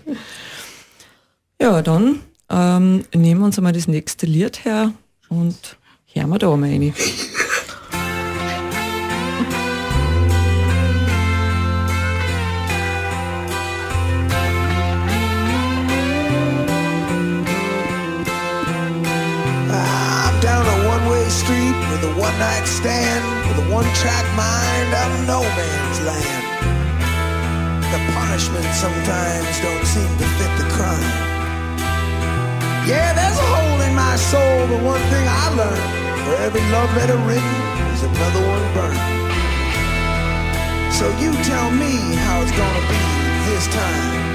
ja, 1.61 1.81
dann 1.81 2.19
ähm, 2.49 3.05
nehmen 3.15 3.39
wir 3.39 3.45
uns 3.45 3.57
einmal 3.57 3.71
das 3.71 3.87
nächste 3.87 4.25
Lied 4.25 4.65
her 4.65 4.91
und 5.29 5.77
hören 6.13 6.29
wir 6.29 6.39
da 6.39 6.53
mal 6.57 6.69
rein. 6.69 6.93
With 21.91 22.03
a 22.05 22.13
one-night 22.19 22.65
stand 22.65 23.23
with 23.49 23.65
a 23.65 23.67
one-track 23.73 24.25
mind 24.37 24.89
out 24.93 25.11
of 25.11 25.21
no 25.25 25.41
man's 25.41 25.99
land. 26.05 26.45
The 27.89 27.99
punishment 28.13 28.69
sometimes 28.77 29.59
don't 29.65 29.85
seem 29.85 30.11
to 30.21 30.27
fit 30.37 30.53
the 30.61 30.67
crime. 30.77 31.17
Yeah, 32.85 33.13
there's 33.17 33.37
a 33.37 33.47
hole 33.49 33.81
in 33.81 33.93
my 33.95 34.15
soul, 34.15 34.67
but 34.69 34.81
one 34.85 35.01
thing 35.09 35.25
I 35.25 35.45
learned: 35.57 35.89
for 36.25 36.35
every 36.45 36.61
love 36.69 36.89
letter 36.95 37.17
written, 37.25 37.55
there's 37.89 38.03
another 38.03 38.43
one 38.45 38.65
burned. 38.77 39.05
So 40.93 41.09
you 41.17 41.31
tell 41.43 41.71
me 41.71 42.15
how 42.21 42.41
it's 42.41 42.51
gonna 42.51 42.85
be 42.89 43.01
this 43.49 43.65
time. 43.73 44.28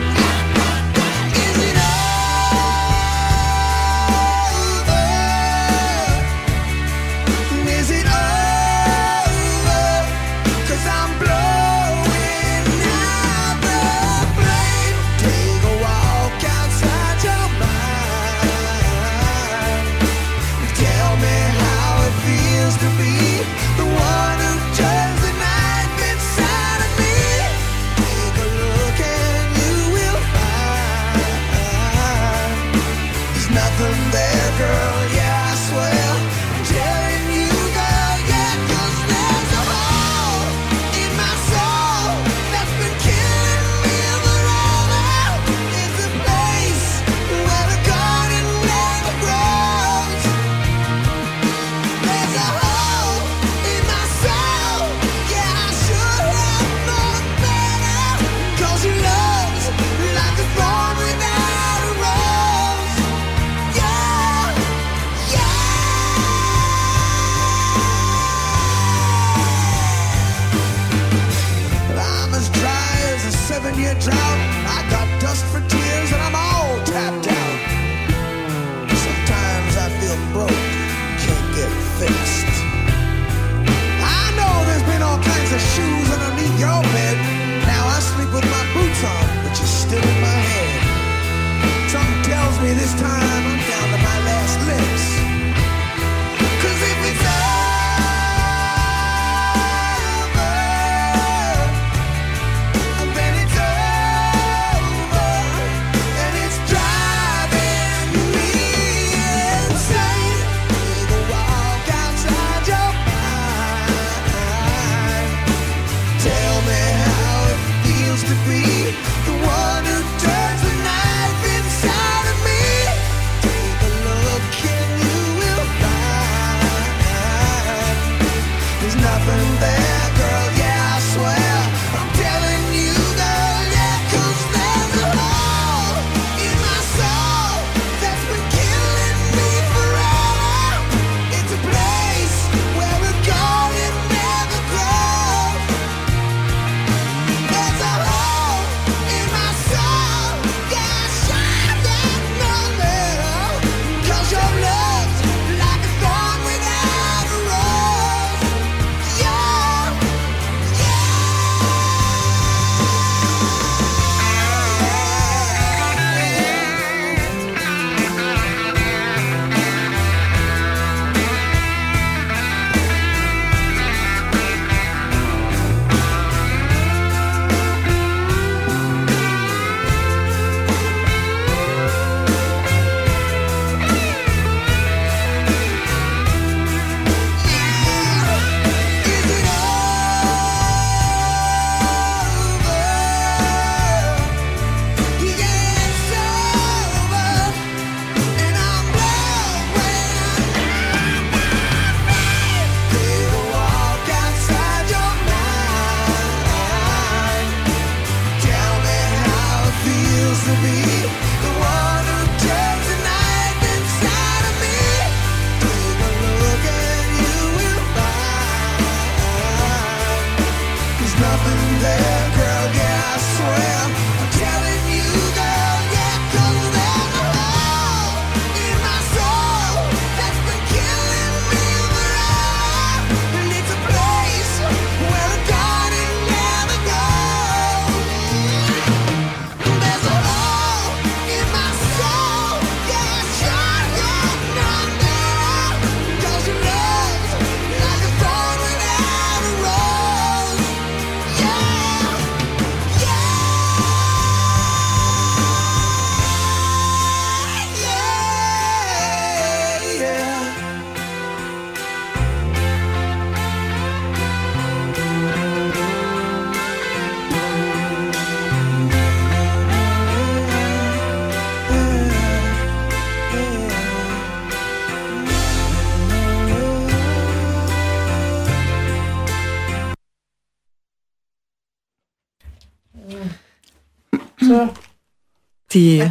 Die 285.74 286.08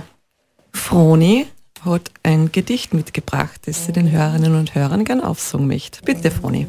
Froni 0.74 1.48
hat 1.86 2.12
ein 2.22 2.52
Gedicht 2.52 2.94
mitgebracht, 2.94 3.62
das 3.66 3.86
sie 3.86 3.94
den 3.94 4.12
Hörerinnen 4.12 4.56
und 4.56 4.76
Hörern 4.76 5.06
gern 5.06 5.22
aufsungen 5.22 5.68
möchte. 5.68 6.02
Bitte, 6.04 6.32
Froni. 6.32 6.68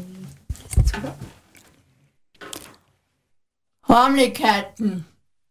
Heimlichkeiten. 3.89 5.05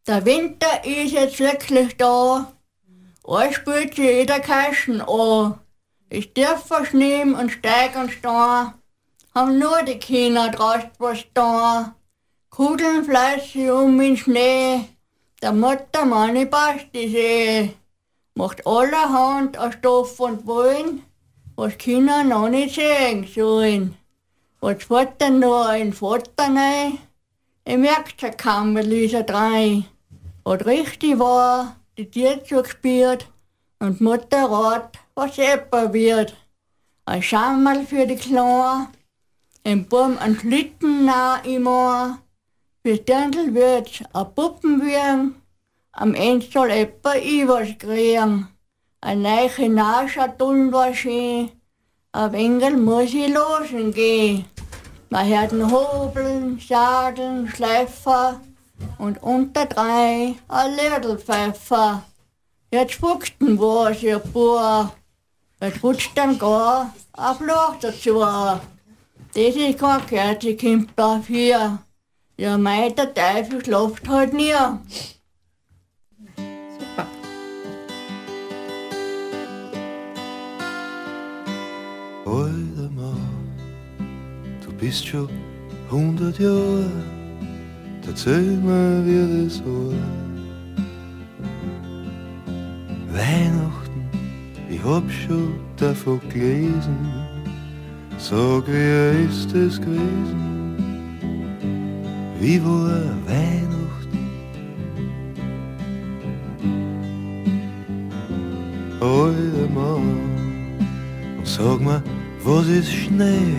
Der 0.06 0.24
Winter 0.24 0.84
ist 0.86 1.12
jetzt 1.12 1.38
wirklich 1.38 1.98
da. 1.98 2.50
Alles 3.24 3.56
spielt 3.56 3.94
sich 3.94 4.04
jeder 4.04 4.40
Kaschen 4.40 5.02
an. 5.02 5.58
Ich 6.08 6.32
darf 6.32 6.70
was 6.70 6.94
nehmen 6.94 7.34
und 7.34 7.50
steig 7.50 7.94
und 7.96 8.10
stehen. 8.10 8.72
Haben 9.34 9.58
nur 9.58 9.82
die 9.82 9.98
Kinder 9.98 10.48
draußen 10.48 10.90
was 10.98 11.26
da. 11.34 11.94
Kugeln 12.48 13.04
fleißig 13.04 13.70
um 13.70 14.00
in 14.00 14.16
Schnee. 14.16 14.93
Der 15.44 15.52
Mutter 15.52 16.06
meine 16.06 16.46
Basti 16.46 17.06
sehe. 17.06 17.74
Macht 18.34 18.66
allerhand 18.66 19.58
aus 19.58 19.74
Stoff 19.74 20.18
und 20.18 20.46
Wollen, 20.46 21.02
was 21.54 21.76
Kinder 21.76 22.24
noch 22.24 22.48
nicht 22.48 22.76
sehen 22.76 23.26
sollen. 23.26 23.94
Was 24.60 24.84
fährt 24.84 25.20
denn 25.20 25.40
nur 25.40 25.68
ein 25.68 25.92
Vater 25.92 26.44
rein? 26.44 26.96
Ich 27.66 27.76
merkt 27.76 28.22
ja 28.22 28.30
kaum 28.30 28.72
mit 28.72 28.86
Lisa 28.86 29.22
drei. 29.22 29.84
Was 30.44 30.64
richtig 30.64 31.18
war, 31.18 31.76
die 31.98 32.10
Tier 32.10 32.42
zugespielt 32.42 33.28
und 33.80 34.00
Mutter 34.00 34.50
rat, 34.50 34.98
was 35.14 35.36
etwa 35.36 35.92
wird. 35.92 36.34
Ein 37.04 37.22
Schammerl 37.22 37.84
für 37.84 38.06
die 38.06 38.16
Kleine, 38.16 38.88
ein 39.62 39.86
Baum 39.90 40.16
an 40.16 40.36
Schlitten 40.36 41.04
nah 41.04 41.36
immer. 41.44 42.23
Dirndl 42.86 43.54
wird's 43.54 44.02
a 44.12 44.24
Puppen 44.24 44.82
werden, 44.84 45.36
am 45.92 46.14
Ende 46.14 46.44
soll 46.44 46.70
etwa 46.70 47.14
ich 47.14 47.48
was 47.48 47.78
kriegen. 47.78 48.48
Ein 49.00 49.22
neiche 49.22 49.70
Naschatullen 49.70 50.70
war 50.70 50.92
schön, 50.92 51.50
a 52.12 52.30
Wengel 52.30 52.76
muss 52.76 53.14
ich 53.14 53.32
losen 53.32 53.90
gehen. 53.94 54.44
Man 55.08 55.26
hört 55.26 55.52
einen 55.52 55.72
Hobeln, 55.72 56.58
Sadeln, 56.58 57.48
Schleifer 57.48 58.42
und 58.98 59.22
unter 59.22 59.64
drei 59.64 60.34
ein 60.48 60.76
Lirdelpfeifer. 60.76 62.02
Jetzt 62.70 62.96
fuchsten 62.96 63.58
was, 63.58 64.02
ihr 64.02 64.18
Bauer. 64.18 64.92
Jetzt 65.58 65.82
rutscht 65.82 66.10
dann 66.16 66.38
gar 66.38 66.94
ein 67.14 67.34
Flach 67.36 67.76
dazu. 67.80 68.20
Das 68.20 69.56
ist 69.56 69.78
kein 69.78 70.06
Kerzekimpler 70.06 71.22
hier. 71.26 71.78
Ja, 72.36 72.58
mei, 72.58 72.90
der 72.90 73.14
Teufel 73.14 73.64
schlaft 73.64 74.08
halt 74.08 74.32
nie. 74.32 74.52
Super. 76.36 77.06
Waldemar, 82.24 83.16
du 84.64 84.72
bist 84.72 85.06
schon 85.06 85.28
hundert 85.90 86.38
Jahre, 86.38 86.90
erzähl 88.06 88.56
mir, 88.56 89.02
wie 89.06 89.44
das 89.44 89.60
war. 89.64 89.94
Weihnachten 93.12 93.74
hab 94.84 95.10
schon 95.10 95.54
davon 95.76 96.20
gelesen. 96.28 96.96
Sag, 98.18 98.66
wie 98.68 99.24
ist 99.24 99.52
es 99.54 99.80
gewesen? 99.80 100.53
Wie 102.44 102.62
war 102.62 103.00
Weihnachten? 103.26 104.18
Alter 109.00 109.68
Mann, 109.74 110.18
und 111.38 111.46
sag 111.46 111.80
mir, 111.80 112.02
was 112.44 112.66
ist 112.66 112.92
Schnee? 112.92 113.56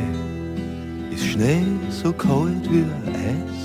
Ist 1.12 1.26
Schnee 1.26 1.66
so 1.90 2.14
kalt 2.14 2.70
wie 2.72 2.86
Eis? 3.10 3.60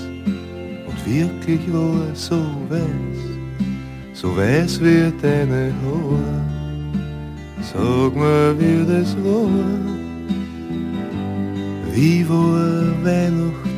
Und 0.87 0.99
wirklich 1.05 1.71
war 1.71 2.07
er 2.07 2.15
so 2.15 2.41
weiß, 2.69 3.21
so 4.13 4.35
weiß 4.35 4.81
wie 4.81 5.13
deine 5.21 5.71
Haare. 5.83 6.41
Sag 7.71 8.15
mir, 8.15 8.55
wie 8.57 8.91
das 8.91 9.15
war, 9.17 9.67
wie 11.93 12.27
war 12.27 13.03
Weihnachten? 13.03 13.70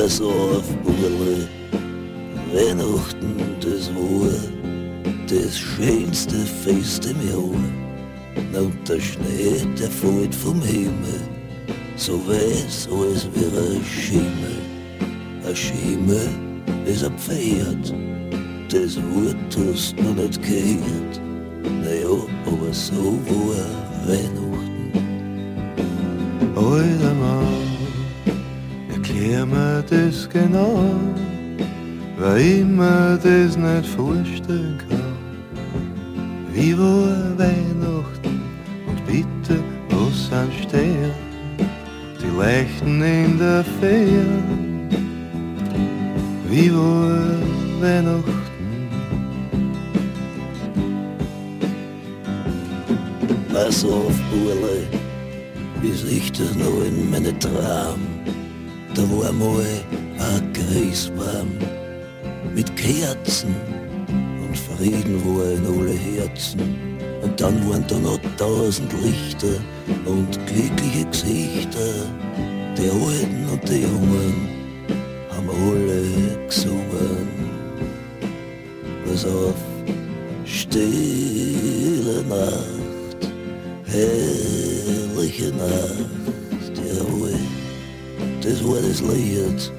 Pass 0.00 0.18
auf, 0.22 0.64
Burle, 0.82 1.46
Weihnachten, 2.54 3.36
das 3.60 3.90
war 3.94 4.32
das 5.26 5.58
schönste 5.58 6.36
Fest 6.36 7.04
im 7.04 7.20
Jahr. 7.28 8.62
Und 8.62 8.88
der 8.88 8.98
Schnee, 8.98 9.62
der 9.78 9.90
fällt 9.90 10.34
vom 10.34 10.62
Himmel, 10.62 11.20
so 11.96 12.14
weiß 12.26 12.88
als 12.90 13.28
wäre 13.34 13.74
ein 13.74 13.84
Schimmel. 13.84 14.56
Ein 15.46 15.54
Schimmel 15.54 16.28
ist 16.86 17.04
ein 17.04 17.18
Pferd, 17.18 17.92
das 18.70 18.96
Wort 18.96 19.58
hast 19.68 19.98
du 19.98 20.14
nicht 20.14 20.40
gehört. 20.42 21.20
Naja, 21.84 22.16
aber 22.46 22.72
so 22.72 23.18
war 23.28 24.08
Weihnachten. 24.08 24.92
Alter 26.56 27.14
Mann, 27.14 27.69
mir 29.20 29.84
das 29.88 30.28
genau, 30.28 30.82
weil 32.18 32.40
ich 32.40 32.64
das 33.22 33.56
nicht 33.56 33.86
vorstellen 33.94 34.78
kann. 34.88 35.18
Wie 36.52 36.76
war 36.78 37.38
Weihnachten 37.38 38.40
und 38.86 39.06
bitte, 39.06 39.62
was 39.90 40.30
Sterne? 40.62 41.14
Die 42.20 42.36
leuchten 42.36 43.02
in 43.02 43.38
der 43.38 43.64
Ferne. 43.78 44.88
Wie 46.48 46.72
war 46.72 47.36
Weihnachten? 47.80 48.40
Pass 53.52 53.84
auf, 53.84 54.14
Burle, 54.30 54.86
bis 55.82 56.04
ich 56.04 56.32
das 56.32 56.54
noch 56.54 56.84
in 56.86 57.10
meine 57.10 57.38
Traum. 57.38 58.09
Da 59.00 59.06
war 59.16 59.32
mal 59.32 59.64
ein 60.18 60.52
Christbaum 60.52 61.56
mit 62.54 62.76
Kerzen 62.76 63.54
und 64.42 64.54
Frieden 64.54 65.24
war 65.24 65.52
in 65.52 65.64
alle 65.64 65.94
Herzen. 65.94 66.60
Und 67.22 67.40
dann 67.40 67.66
waren 67.70 67.82
da 67.88 67.98
noch 67.98 68.18
tausend 68.36 68.92
Lichter 69.02 69.56
und 70.04 70.38
glückliche 70.46 71.06
Gesichter. 71.06 71.92
Die 72.76 72.90
Alten 72.90 73.48
und 73.50 73.66
die 73.66 73.80
Jungen 73.80 74.48
haben 75.30 75.48
alle 75.48 76.46
gesungen. 76.46 77.28
Pass 79.06 79.24
auf, 79.24 79.54
stille 80.44 82.22
Nacht, 82.28 83.32
herrliche 83.86 85.52
Nacht. 85.56 86.19
Das 88.50 88.64
war 88.64 88.80
das 88.82 89.00
Lied, 89.00 89.70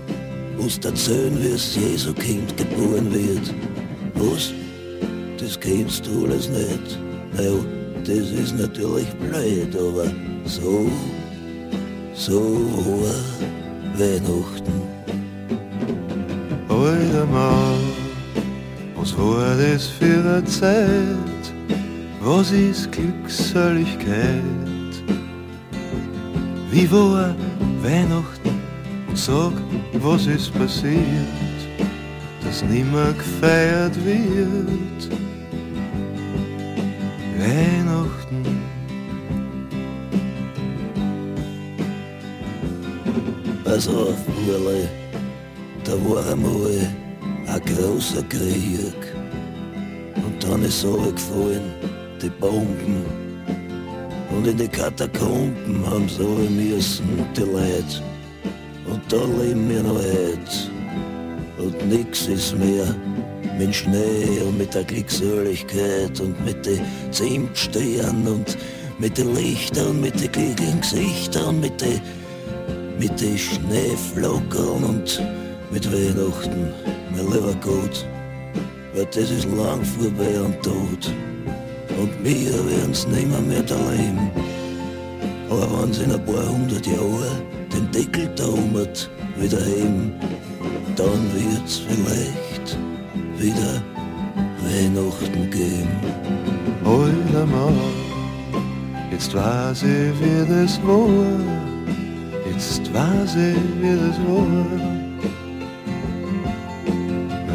was 0.57 0.77
erzählen, 0.77 1.37
wie 1.41 1.49
es 1.49 1.75
Jesu 1.75 2.13
Kind 2.13 2.55
geboren 2.55 3.11
wird. 3.11 3.53
Was? 4.15 4.53
Das 5.37 5.59
kennst 5.59 6.07
du 6.07 6.25
alles 6.25 6.47
nicht. 6.47 6.97
Naja, 7.35 7.51
das 8.05 8.31
ist 8.31 8.57
natürlich 8.57 9.09
blöd, 9.15 9.75
aber 9.75 10.05
so, 10.45 10.89
so 12.13 12.39
war 13.03 13.99
Weihnachten. 13.99 14.71
Alter 16.69 17.25
Mann, 17.25 17.75
was 18.95 19.17
war 19.17 19.57
das 19.57 19.87
für 19.87 20.05
eine 20.05 20.45
Zeit? 20.45 21.43
Was 22.23 22.53
ist 22.53 22.89
Glückseligkeit? 22.93 24.41
Wie 26.71 26.89
war 26.89 27.35
Weihnachten? 27.83 28.40
Sag, 29.25 29.53
was 30.01 30.25
ist 30.25 30.51
passiert, 30.51 30.97
dass 32.43 32.63
nimmer 32.63 33.13
gefeiert 33.13 33.95
wird? 34.03 35.01
Weihnachten. 37.37 38.43
Pass 43.63 43.87
auf, 43.87 44.15
Burle, 44.25 44.89
da 45.83 45.91
war 46.03 46.25
einmal 46.31 46.89
ein 47.45 47.61
großer 47.75 48.23
Krieg. 48.23 49.01
Und 50.15 50.43
dann 50.43 50.63
ist 50.63 50.81
gefallen, 50.81 51.71
die 52.19 52.29
Bomben. 52.39 53.05
Und 54.31 54.47
in 54.47 54.57
die 54.57 54.67
Katakomben 54.67 55.85
haben 55.85 56.09
sie 56.09 56.25
alle 56.25 56.49
müssen, 56.49 57.23
die 57.37 57.41
Leute. 57.41 58.10
Und 58.91 59.01
da 59.11 59.23
leben 59.41 59.69
wir 59.69 59.83
noch 59.83 59.95
heute. 59.95 60.69
Und 61.57 61.89
nix 61.89 62.27
ist 62.27 62.57
mehr 62.57 62.95
mit 63.57 63.73
Schnee 63.73 64.41
und 64.45 64.57
mit 64.57 64.73
der 64.73 64.83
Glückseligkeit 64.83 66.19
und 66.19 66.43
mit 66.43 66.65
den 66.65 66.81
Zimtsternen 67.11 68.27
und 68.27 68.57
mit 68.99 69.17
den 69.17 69.33
Lichtern 69.33 69.99
mit 69.99 70.13
den 70.21 70.31
glücklichen 70.31 70.81
Gesichtern 70.81 71.55
und 71.55 71.61
mit 71.61 71.81
den 71.81 72.01
mit 72.99 73.19
den 73.19 73.35
Schneeflockern 73.35 74.83
und 74.83 75.21
mit 75.71 75.91
Weihnachten, 75.91 76.71
mein 77.15 77.25
lieber 77.31 77.55
Gott. 77.61 78.05
Weil 78.93 79.05
das 79.05 79.31
ist 79.31 79.45
lang 79.45 79.83
vorbei 79.83 80.39
und 80.39 80.61
tot. 80.61 81.11
Und 81.97 82.11
wir 82.23 82.51
werden's 82.69 83.07
nimmer 83.07 83.41
mehr 83.41 83.63
erleben. 83.69 84.29
Aber 85.49 85.81
wenn 85.81 85.93
sie 85.93 86.03
in 86.03 86.11
ein 86.11 86.25
paar 86.25 86.47
hundert 86.47 86.85
Jahren 86.85 87.60
den 87.73 87.89
Deckel 87.91 88.29
oben 88.43 88.87
wieder 89.37 89.59
heben, 89.59 90.13
dann 90.95 91.21
wird's 91.33 91.81
vielleicht 91.87 92.77
wieder 93.37 93.81
Weihnachten 94.63 95.49
geben. 95.49 95.89
Alter 96.83 97.45
Mann, 97.45 97.79
jetzt 99.11 99.33
weiß 99.33 99.83
ich, 99.83 100.11
wie 100.19 100.45
das 100.47 100.79
war. 100.83 101.07
Jetzt 102.51 102.93
weiß 102.93 103.35
ich, 103.35 103.57
wie 103.81 103.95
das 103.95 104.17
war. 104.27 104.47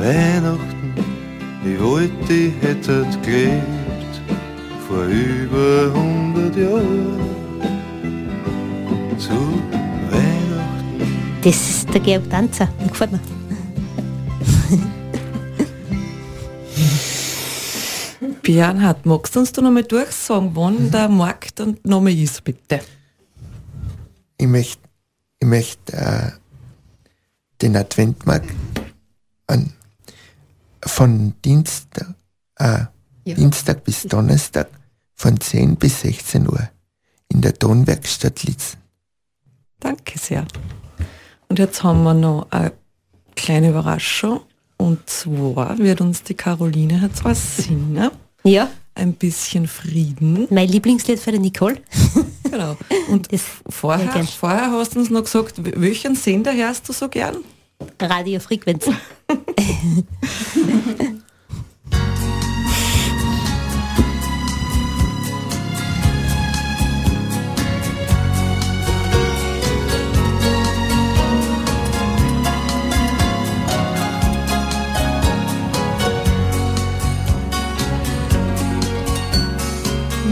Weihnachten, 0.00 0.94
ich 1.64 1.80
wollte, 1.82 2.32
ich 2.32 2.54
hätte 2.62 3.06
gelebt 3.22 4.14
vor 4.88 5.04
über 5.06 5.92
hundert 5.92 6.56
Jahren. 6.56 7.26
Das 11.46 11.54
ist 11.70 11.94
der 11.94 12.00
Georg 12.00 12.28
Tanzer, 12.28 12.66
der 12.80 12.88
gefällt 12.88 13.12
mir. 13.12 13.20
Bernhard, 18.42 19.06
magst 19.06 19.36
du 19.36 19.38
uns 19.38 19.52
da 19.52 19.62
nochmal 19.62 19.84
durchsagen, 19.84 20.56
wann 20.56 20.90
der 20.90 21.08
Markt 21.08 21.60
und 21.60 21.86
nochmal 21.86 22.14
ist, 22.14 22.42
bitte? 22.42 22.80
Ich 24.38 24.48
möchte 24.48 24.82
ich 25.38 25.46
möcht, 25.46 25.90
äh, 25.90 26.32
den 27.62 27.76
Adventmarkt 27.76 28.52
an, 29.46 29.72
von 30.84 31.32
Dienstag, 31.44 32.12
äh, 32.58 32.86
Ja. 33.24 33.34
Dienstag 33.36 33.84
bis 33.84 34.02
Donnerstag 34.02 34.68
von 35.14 35.38
10 35.38 35.76
bis 35.76 36.00
16 36.00 36.48
Uhr 36.48 36.70
in 37.28 37.40
der 37.40 37.54
Tonwerkstatt 37.54 38.42
Litzen. 38.42 38.78
Danke 39.78 40.18
sehr. 40.18 40.44
Und 41.48 41.58
jetzt 41.58 41.82
haben 41.82 42.02
wir 42.02 42.14
noch 42.14 42.46
eine 42.50 42.72
kleine 43.34 43.70
Überraschung. 43.70 44.40
Und 44.78 45.08
zwar 45.08 45.78
wird 45.78 46.00
uns 46.00 46.22
die 46.22 46.34
Caroline 46.34 47.00
jetzt 47.02 47.24
was 47.24 47.58
singen. 47.58 48.10
Ja. 48.44 48.68
Ein 48.94 49.12
bisschen 49.14 49.66
Frieden. 49.66 50.46
Mein 50.50 50.68
Lieblingslied 50.68 51.18
für 51.18 51.32
die 51.32 51.38
Nicole. 51.38 51.76
Genau. 52.48 52.76
Und 53.08 53.32
Das 53.32 53.42
vorher, 53.68 54.08
vorher 54.24 54.70
hast 54.70 54.94
du 54.94 55.00
uns 55.00 55.10
noch 55.10 55.24
gesagt, 55.24 55.54
welchen 55.58 56.14
Sender 56.14 56.54
hörst 56.54 56.88
du 56.88 56.92
so 56.92 57.08
gern? 57.08 57.38
Radiofrequenz. 58.00 58.88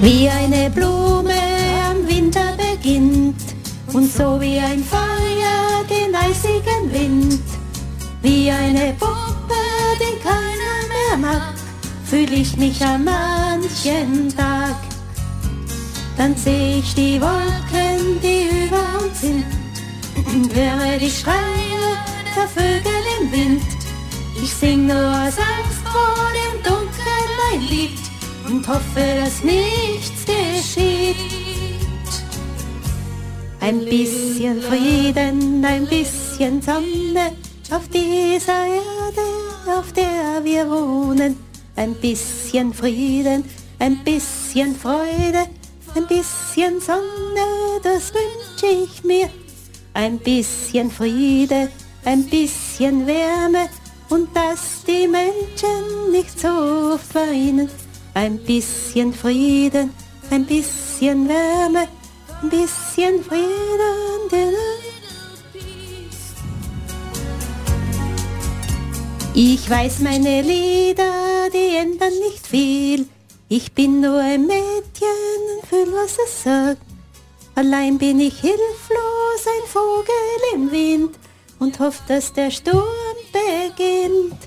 Wie 0.05 0.29
eine 0.29 0.69
Blume 0.69 1.33
am 1.88 2.07
Winter 2.07 2.53
beginnt 2.59 3.40
und 3.90 4.12
so 4.12 4.38
wie 4.38 4.59
ein 4.59 4.85
Feuer 4.85 5.83
den 5.88 6.14
eisigen 6.14 6.93
Wind. 6.93 7.40
Wie 8.21 8.51
eine 8.51 8.93
Puppe, 8.99 9.64
die 9.99 10.19
keiner 10.23 10.77
mehr 10.93 11.17
mag, 11.17 11.55
fühl 12.05 12.31
ich 12.35 12.55
mich 12.59 12.85
an 12.85 13.05
manchen 13.05 14.29
Tag. 14.37 14.77
Dann 16.19 16.37
seh 16.37 16.81
ich 16.81 16.95
die 16.95 17.19
Wolken, 17.19 18.21
die 18.23 18.67
über 18.67 19.03
uns 19.03 19.23
sind, 19.23 19.47
und 20.27 20.55
höre 20.55 20.99
die 20.99 21.11
Schreie 21.11 21.97
der 22.37 22.49
Vögel 22.49 23.03
im 23.23 23.33
Wind. 23.33 23.62
Ich 24.37 24.53
sing 24.53 24.87
nur 24.87 24.97
aus 24.97 25.38
Angst 25.38 25.83
vor 25.90 26.29
dem 26.35 26.62
Dunkeln 26.62 27.38
ein 27.55 27.61
Lied 27.71 28.04
und 28.46 28.66
hoffe, 28.68 29.20
dass 29.20 29.42
nichts 29.42 30.24
geschieht. 30.26 31.16
Ein 33.61 33.85
bisschen 33.85 34.61
Frieden, 34.61 35.64
ein 35.64 35.87
bisschen 35.87 36.61
Sonne 36.61 37.33
auf 37.70 37.88
dieser 37.88 38.66
Erde, 38.66 39.78
auf 39.78 39.92
der 39.92 40.44
wir 40.44 40.68
wohnen. 40.68 41.37
Ein 41.76 41.94
bisschen 41.94 42.74
Frieden, 42.74 43.44
ein 43.78 44.04
bisschen 44.04 44.76
Freude, 44.76 45.46
ein 45.94 46.07
bisschen 46.07 46.80
Sonne, 46.80 47.80
das 47.83 48.12
wünsche 48.12 48.85
ich 48.85 49.02
mir. 49.02 49.30
Ein 49.94 50.18
bisschen 50.18 50.90
Friede, 50.90 51.70
ein 52.04 52.24
bisschen 52.24 53.07
Wärme 53.07 53.68
und 54.11 54.28
dass 54.37 54.85
die 54.87 55.09
Menschen 55.09 56.12
nicht 56.12 56.38
so 56.38 56.48
oft. 56.48 57.84
Ein 58.14 58.38
bisschen 58.38 59.12
Frieden, 59.12 59.92
ein 60.31 60.46
bisschen 60.46 61.29
Wärme, 61.29 61.88
ein 62.42 62.48
bisschen 62.48 63.23
Frieden. 63.25 63.75
Ich 69.37 69.69
weiß 69.69 69.98
meine 69.98 70.42
Lieder, 70.42 71.50
die 71.52 71.75
ändern 71.77 72.12
nicht 72.21 72.46
viel. 72.46 73.08
Ich 73.48 73.73
bin 73.73 74.00
nur 74.00 74.21
ein 74.21 74.46
Mädchen 74.46 75.40
und 75.56 75.69
fühl, 75.69 75.92
was 75.92 76.17
es 76.25 76.44
sagt. 76.44 76.81
Allein 77.56 77.98
bin 77.98 78.21
ich 78.21 78.38
hilflos, 78.38 79.44
ein 79.44 79.69
Vogel 79.69 80.54
im 80.54 80.71
Wind 80.71 81.17
und 81.58 81.81
hofft, 81.81 82.08
dass 82.08 82.33
der 82.33 82.52
Sturm 82.52 82.85
beginnt. 83.33 84.38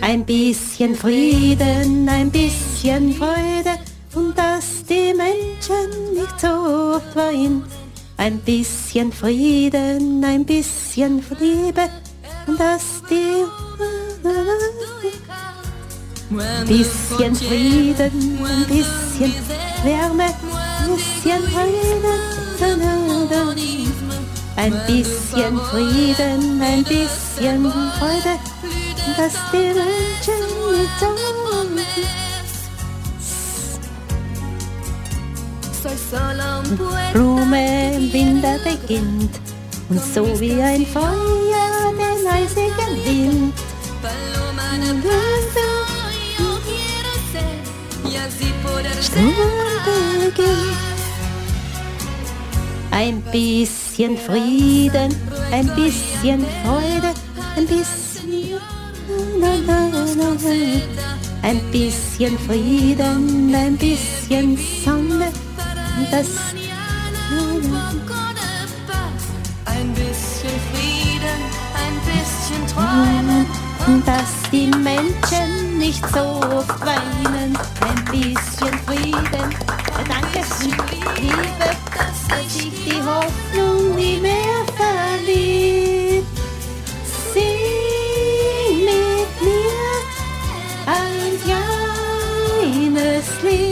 Ein 0.00 0.24
bisschen 0.24 0.94
Frieden, 0.94 2.08
ein 2.08 2.30
bisschen 2.30 3.14
Freude. 3.14 3.78
Und 4.14 4.36
dass 4.36 4.84
die 4.88 5.14
Menschen 5.14 6.14
nicht 6.14 6.40
so 6.40 6.96
oft 6.96 7.14
weinen. 7.14 7.64
Ein 8.16 8.38
bisschen 8.40 9.12
Frieden, 9.12 10.22
ein 10.24 10.44
bisschen 10.44 11.24
Liebe 11.38 11.88
und 12.46 12.60
dass 12.60 13.02
die 13.08 13.44
ein 16.30 16.66
bisschen 16.66 17.34
Frieden, 17.34 18.38
ein 18.44 18.66
bisschen 18.66 19.34
Wärme, 19.82 20.24
ein 20.24 20.96
bisschen 20.96 21.42
Frieden, 21.48 22.20
ein 24.56 24.72
bisschen 24.86 25.58
Frieden, 25.58 26.62
ein 26.62 26.84
bisschen 26.84 27.72
Freude, 27.72 28.38
so 36.10 36.20
Blume 37.12 37.94
im 37.94 38.12
Winter 38.12 38.58
beginnt 38.64 39.40
und 39.88 40.00
so 40.14 40.38
wie 40.40 40.60
ein 40.60 40.86
Feuer 40.86 41.92
den 41.92 42.26
eisigen 42.26 43.04
Wind. 43.04 43.54
Ein 52.92 53.22
bisschen 53.32 54.18
Frieden, 54.18 55.14
ein 55.52 55.66
bisschen 55.74 56.44
Freude, 56.64 57.14
ein 57.56 57.66
bisschen 57.66 58.09
ein 61.42 61.60
bisschen 61.70 62.38
Frieden, 62.38 63.54
ein 63.54 63.76
bisschen 63.76 64.56
Sonne, 64.84 65.32
das 66.10 66.26
Ein 69.66 69.92
bisschen 69.94 70.56
Frieden, 70.72 71.40
ein 71.74 71.96
bisschen 72.06 72.66
Träumen. 72.66 73.46
dass 74.04 74.50
die 74.52 74.66
Menschen 74.66 75.78
nicht 75.78 76.04
so 76.12 76.40
oft 76.56 76.80
weinen. 76.80 77.56
Ein 77.80 78.04
bisschen 78.10 78.78
Frieden, 78.86 79.54
danke, 80.08 80.44
Liebe, 81.20 81.68
dass 81.96 82.52
sich 82.52 82.70
die 82.84 83.02
Hoffnung 83.02 83.96
nie 83.96 84.18
mehr 84.18 84.59
so. 93.40 93.70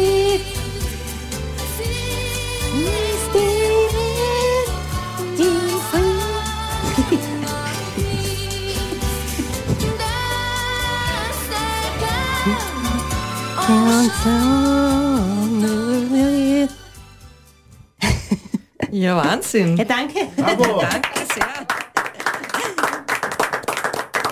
Ja, 18.91 19.17
Wahnsinn. 19.17 19.77
Ja, 19.77 19.85
danke. 19.85 20.29
Bravo. 20.37 20.81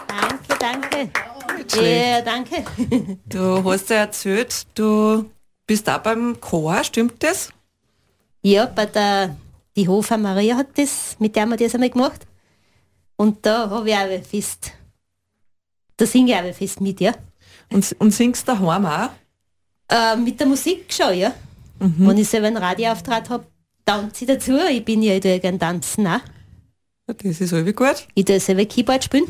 Danke, 0.09 0.57
danke. 0.59 1.11
Schlecht. 1.77 2.07
Ja, 2.07 2.21
danke. 2.23 2.65
Du 3.29 3.65
hast 3.65 3.91
ja 3.91 3.97
erzählt, 3.97 4.67
du 4.75 5.31
bist 5.67 5.89
auch 5.89 5.99
beim 5.99 6.41
Chor, 6.41 6.83
stimmt 6.85 7.23
das? 7.23 7.51
Ja, 8.43 8.67
bei 8.67 8.87
der, 8.87 9.37
die 9.77 9.89
Hofer 9.89 10.19
Maria 10.19 10.57
hat 10.57 10.77
das, 10.77 11.17
mit 11.19 11.35
der 11.35 11.43
haben 11.43 11.51
wir 11.51 11.57
das 11.57 11.75
einmal 11.75 11.91
gemacht. 11.91 12.27
Und 13.17 13.45
da 13.45 13.71
habe 13.71 13.89
ich 13.89 13.95
auch 13.95 14.01
ein 14.01 14.23
fest, 14.23 14.73
da 15.97 16.07
singe 16.07 16.33
ich 16.33 16.37
auch 16.37 16.45
ein 16.45 16.55
fest 16.55 16.81
mit, 16.81 17.01
ja. 17.01 17.13
Und, 17.73 17.97
und 17.99 18.13
singst 18.13 18.47
daheim 18.47 18.87
auch? 18.87 19.11
Äh, 19.89 20.17
mit 20.17 20.39
der 20.39 20.47
Musik 20.47 20.93
schon, 20.93 21.17
ja. 21.17 21.33
Wenn 21.79 22.17
ich 22.17 22.29
selber 22.29 22.47
einen 22.47 22.57
Radioauftrag 22.57 23.29
habe, 23.29 23.47
tanze 23.85 24.25
ich 24.25 24.29
dazu. 24.29 24.57
Ich 24.71 24.85
bin 24.85 25.03
ja, 25.03 25.15
ich 25.15 25.21
tue 25.21 25.33
ja 25.33 25.39
gern 25.39 25.59
tanzen 25.59 26.07
auch. 26.07 26.21
Das 27.07 27.41
ist 27.41 27.53
irgendwie 27.53 27.73
gut. 27.73 28.09
Ich 28.15 28.25
tue 28.25 28.41
selber 28.41 28.65
Keyboard 28.65 29.05
spielen 29.05 29.27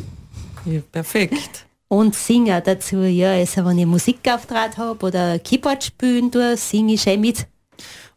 Ja, 0.64 0.80
perfekt. 0.92 1.65
Und 1.88 2.14
singe 2.14 2.56
auch 2.56 2.62
dazu, 2.62 3.02
ja. 3.02 3.32
Also 3.32 3.64
wenn 3.64 3.78
ich 3.78 3.86
Musikauftrag 3.86 4.76
habe 4.76 5.06
oder 5.06 5.38
Keyboard 5.38 5.84
spielen 5.84 6.30
tue, 6.30 6.56
singe 6.56 6.94
ich 6.94 7.02
schon 7.02 7.20
mit. 7.20 7.46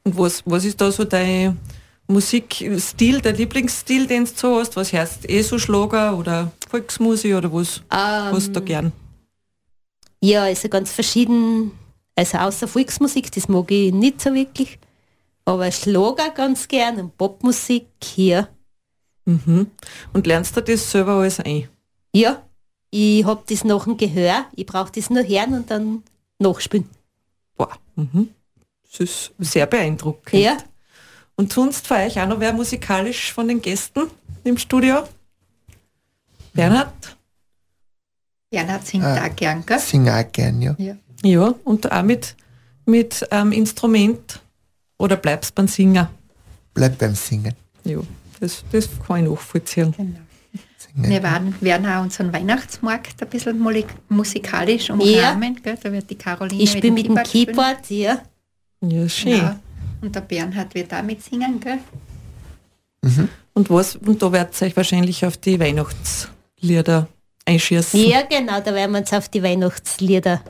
Und 0.04 0.18
was, 0.18 0.42
was 0.46 0.66
ist 0.66 0.80
da 0.80 0.92
so 0.92 1.04
dein 1.04 1.58
Musikstil, 2.08 3.22
dein 3.22 3.36
Lieblingsstil, 3.36 4.08
den 4.08 4.26
du 4.26 4.32
so 4.34 4.60
hast? 4.60 4.76
Was 4.76 4.92
heißt 4.92 5.30
eh 5.30 5.42
so 5.42 5.60
Schlager 5.60 6.18
oder 6.18 6.52
Volksmusik 6.68 7.36
oder 7.36 7.54
was 7.54 7.78
Ähm, 7.92 8.34
hast 8.34 8.48
du 8.48 8.54
da 8.54 8.60
gern? 8.62 8.92
Ja, 10.22 10.44
also 10.44 10.68
ganz 10.70 10.92
verschieden. 10.92 11.72
Also 12.16 12.38
außer 12.40 12.68
Volksmusik, 12.68 13.32
das 13.32 13.48
mag 13.48 13.72
ich 13.72 13.94
nicht 13.94 14.22
so 14.22 14.34
wirklich. 14.34 14.80
Aber 15.46 15.72
Schlager 15.72 16.32
ganz 16.32 16.68
gern 16.68 17.00
und 17.00 17.18
Popmusik, 17.18 17.88
ja. 18.16 18.48
Mhm. 19.26 19.68
Und 20.14 20.28
lernst 20.28 20.58
du 20.58 20.62
das 20.62 20.92
selber 20.92 21.14
alles 21.14 21.40
ein? 21.40 21.70
Ja, 22.14 22.44
ich 22.92 23.26
hab 23.26 23.46
das 23.48 23.64
nach 23.64 23.84
dem 23.84 23.98
Gehör. 23.98 24.46
Ich 24.56 24.66
brauche 24.66 24.92
das 24.92 25.10
nur 25.10 25.24
hören 25.24 25.54
und 25.54 25.70
dann 25.72 26.04
nachspielen. 26.40 26.90
Boah, 27.58 27.78
mhm. 27.96 28.30
das 28.92 29.00
ist 29.00 29.34
sehr 29.40 29.66
beeindruckend. 29.66 30.42
Ja. 30.42 30.58
Und 31.36 31.54
sonst 31.54 31.88
für 31.88 31.96
euch 31.96 32.20
auch 32.20 32.28
noch 32.28 32.40
wer 32.40 32.52
musikalisch 32.54 33.32
von 33.32 33.48
den 33.48 33.62
Gästen 33.62 34.08
im 34.44 34.58
Studio? 34.58 35.08
Bernhard? 36.54 37.18
Bernhard 38.50 38.86
singt 38.86 39.06
Ah. 39.06 39.26
auch 39.26 39.36
gern, 39.36 39.66
gell? 39.66 39.80
Sing 39.80 40.10
auch 40.10 40.32
gern, 40.32 40.62
ja. 40.62 40.76
Ja. 40.78 40.96
Ja, 41.24 41.54
und 41.64 41.92
auch 41.92 42.04
mit, 42.04 42.36
mit 42.86 43.28
ähm, 43.32 43.52
Instrument 43.52 44.42
oder 44.98 45.16
bleibst 45.18 45.54
beim 45.54 45.68
Singen? 45.68 46.08
Bleib 46.74 46.98
beim 46.98 47.14
Singen. 47.14 47.54
Ja, 47.84 48.00
das, 48.40 48.64
das 48.72 48.90
kann 49.06 49.24
ich 49.24 49.30
nachvollziehen. 49.30 49.94
Genau. 49.96 50.20
Wir 50.94 51.22
werden, 51.24 51.56
werden 51.62 51.86
auch 51.86 52.02
unseren 52.02 52.32
Weihnachtsmarkt 52.32 53.22
ein 53.22 53.30
bisschen 53.30 53.62
musikalisch 54.10 54.90
umrahmen. 54.90 55.60
Gell? 55.62 55.78
Da 55.82 55.92
wird 55.92 56.10
die 56.10 56.16
Caroline 56.16 56.62
Ich 56.62 56.80
bin 56.80 56.94
mit 56.94 57.08
dem 57.08 57.16
Keyboard 57.16 57.86
spielen. 57.86 58.02
Ja. 58.02 58.22
Ja, 58.82 59.10
schön. 59.10 59.38
Ja. 59.38 59.60
Und 60.02 60.16
der 60.16 60.22
Bernhard 60.22 60.74
wird 60.74 60.94
auch 60.94 61.04
mitsingen. 61.04 61.60
Gell? 61.60 61.80
Und, 63.54 63.70
was, 63.70 63.96
und 63.98 64.22
da 64.22 64.32
werdet 64.32 64.60
ihr 64.62 64.68
euch 64.68 64.78
wahrscheinlich 64.78 65.26
auf 65.26 65.38
die 65.38 65.60
Weihnachtslieder 65.60 67.08
einschießen, 67.46 68.00
Ja, 68.00 68.22
genau, 68.22 68.60
da 68.60 68.74
werden 68.74 68.92
wir 68.92 69.00
uns 69.00 69.12
auf 69.14 69.30
die 69.30 69.42
Weihnachtslieder 69.42 70.42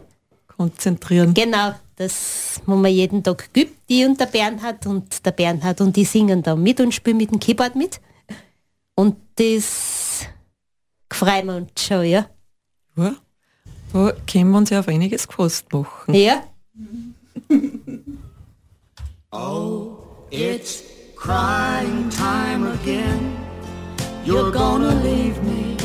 konzentrieren. 0.48 1.34
Genau, 1.34 1.74
das 1.96 2.62
wo 2.66 2.76
man 2.76 2.92
jeden 2.92 3.24
Tag 3.24 3.50
gibt, 3.54 3.90
die 3.90 4.06
und 4.06 4.20
der 4.20 4.26
Bernhard 4.26 4.86
und 4.86 5.26
der 5.26 5.32
Bernhard 5.32 5.82
und 5.82 5.96
die 5.96 6.06
singen 6.06 6.44
da 6.44 6.56
mit 6.56 6.80
und 6.80 6.94
spielen 6.94 7.18
mit 7.18 7.32
dem 7.32 7.40
Keyboard 7.40 7.76
mit. 7.76 8.00
Und 8.96 9.16
das 9.40 10.28
freuen 11.12 11.48
wir 11.48 11.68
schon, 11.78 12.04
ja. 12.04 12.30
Ja. 12.98 13.16
Da 13.94 14.12
können 14.30 14.52
wir 14.52 14.58
uns 14.58 14.70
ja 14.70 14.82
auf 14.82 14.88
einiges 14.88 15.28
gefasst 15.28 15.72
machen. 15.72 16.14
Ja. 16.14 16.44
It's 20.32 20.84
crying 21.16 22.10
time 22.10 22.68
again. 22.68 23.36
You're 24.26 24.52
gonna 24.52 24.94
leave 25.02 25.42
me. 25.44 25.76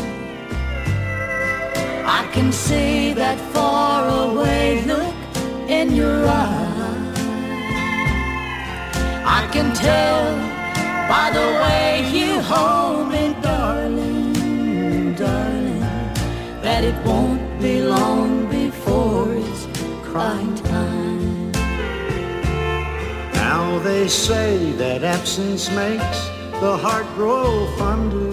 I 2.07 2.27
can 2.35 2.53
see 2.53 3.15
that 3.15 3.39
far 3.55 4.07
away 4.09 4.83
look 4.87 5.15
in 5.69 5.95
your 5.95 6.27
eyes. 6.27 7.19
I 9.25 9.49
can 9.53 9.73
tell 9.73 10.55
by 11.09 11.31
the 11.33 11.49
way 11.63 12.07
you 12.13 12.41
hold 12.43 13.09
me, 13.11 13.24
it's 20.15 20.61
time. 20.61 21.51
Now 23.33 23.81
they 23.81 24.07
say 24.07 24.71
that 24.73 25.03
absence 25.03 25.69
makes 25.71 26.21
the 26.61 26.77
heart 26.77 27.07
grow 27.17 27.67
fonder. 27.77 28.31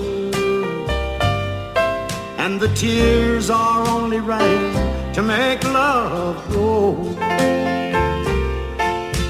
And 2.38 2.59
the 2.59 2.71
tears 2.75 3.49
are 3.49 3.88
only 3.88 4.19
right 4.19 5.11
to 5.15 5.23
make 5.23 5.63
love 5.63 6.38
grow. 6.49 6.91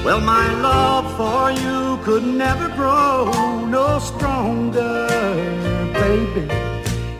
Well, 0.03 0.19
my 0.19 0.47
love 0.69 1.05
for 1.15 1.51
you 1.51 2.03
could 2.03 2.25
never 2.25 2.67
grow 2.75 3.31
no 3.65 3.99
stronger, 3.99 5.07
baby, 5.93 6.47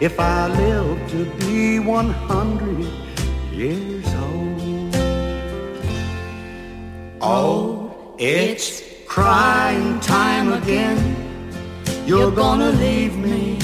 if 0.02 0.20
I 0.20 0.48
live 0.48 1.10
to 1.12 1.26
be 1.40 1.80
100 1.80 2.86
years 3.54 4.01
Oh, 7.24 8.16
it's 8.18 8.82
crying 9.06 10.00
time 10.00 10.54
again. 10.54 10.98
You're 12.04 12.32
gonna 12.32 12.72
leave 12.72 13.16
me. 13.16 13.60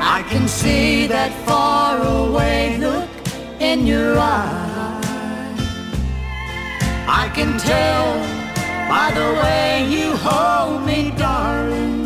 I 0.00 0.24
can 0.28 0.48
see 0.48 1.06
that 1.06 1.32
far 1.46 2.02
away 2.02 2.78
look 2.78 3.08
in 3.60 3.86
your 3.86 4.18
eyes. 4.18 5.04
I 7.06 7.30
can 7.32 7.56
tell 7.60 8.04
by 8.88 9.12
the 9.14 9.28
way 9.40 9.86
you 9.88 10.16
hold 10.16 10.84
me, 10.84 11.12
darling, 11.16 12.04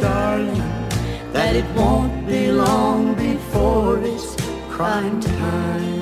darling, 0.00 0.62
that 1.32 1.56
it 1.56 1.64
won't 1.74 2.26
be 2.26 2.52
long 2.52 3.14
before 3.14 3.98
it's 4.00 4.36
crying 4.68 5.18
time. 5.20 5.99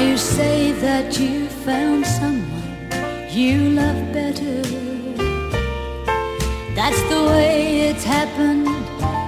You 0.00 0.16
say 0.16 0.72
that 0.72 1.20
you 1.20 1.46
found 1.46 2.06
someone 2.06 2.50
you 3.30 3.70
love 3.80 4.12
better. 4.14 4.62
That's 6.74 7.02
the 7.10 7.22
way 7.28 7.90
it's 7.90 8.02
happened 8.02 8.66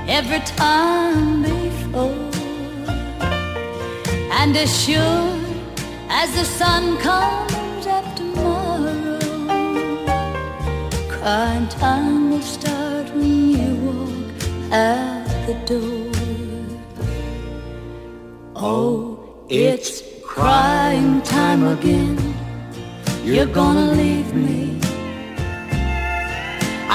every 0.09 0.41
time 0.41 1.43
before. 1.43 2.31
And 4.41 4.57
as 4.57 4.73
sure 4.85 5.39
as 6.09 6.35
the 6.35 6.45
sun 6.45 6.97
comes 6.99 7.87
up 7.87 8.07
tomorrow, 8.17 9.19
crying 11.11 11.69
time 11.69 12.31
will 12.31 12.41
start 12.41 13.15
when 13.15 13.51
you 13.51 13.75
walk 13.87 14.73
out 14.73 15.27
the 15.47 15.55
door. 15.67 16.13
Oh, 18.57 19.19
it's 19.51 20.12
crying 20.35 21.21
time 21.23 21.63
again. 21.77 22.17
You're 23.23 23.53
gonna 23.61 23.93
leave 23.93 24.33
me. 24.35 24.81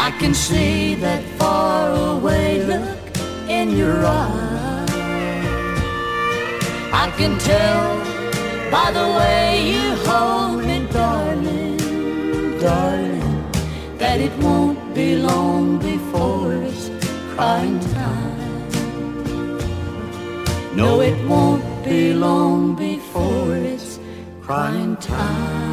I 0.06 0.10
can 0.20 0.34
see 0.34 0.96
that 1.06 1.24
far 1.38 1.84
away 2.14 2.64
look 2.64 3.04
in 3.48 3.68
your 3.82 4.00
eyes. 4.06 4.90
I 7.04 7.06
can 7.18 7.34
tell 7.52 7.84
by 8.72 8.88
the 9.00 9.08
way 9.18 9.46
you 9.74 9.86
hold 10.08 10.66
me, 10.70 10.78
darling, 10.92 11.78
darling, 12.60 13.34
that 14.02 14.18
it 14.20 14.34
won't 14.46 14.82
be 14.96 15.16
long 15.16 15.78
before 15.78 16.54
it's 16.66 16.90
crying 17.34 17.80
time. 17.98 18.38
No, 20.76 21.02
it 21.02 21.18
won't 21.30 21.66
be 21.86 22.14
long 22.14 22.76
before 22.76 22.97
crying 24.48 24.96
time. 25.02 25.68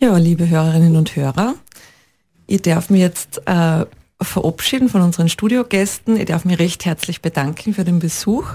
Ja, 0.00 0.16
liebe 0.16 0.48
Hörerinnen 0.48 0.96
und 0.96 1.14
Hörer, 1.14 1.54
ich 2.48 2.62
darf 2.62 2.90
mich 2.90 3.00
jetzt 3.02 3.40
äh, 3.46 3.86
verabschieden 4.20 4.88
von 4.88 5.02
unseren 5.02 5.28
Studiogästen. 5.28 6.16
Ich 6.16 6.26
darf 6.26 6.44
mich 6.44 6.58
recht 6.58 6.84
herzlich 6.84 7.22
bedanken 7.22 7.72
für 7.72 7.84
den 7.84 8.00
Besuch, 8.00 8.46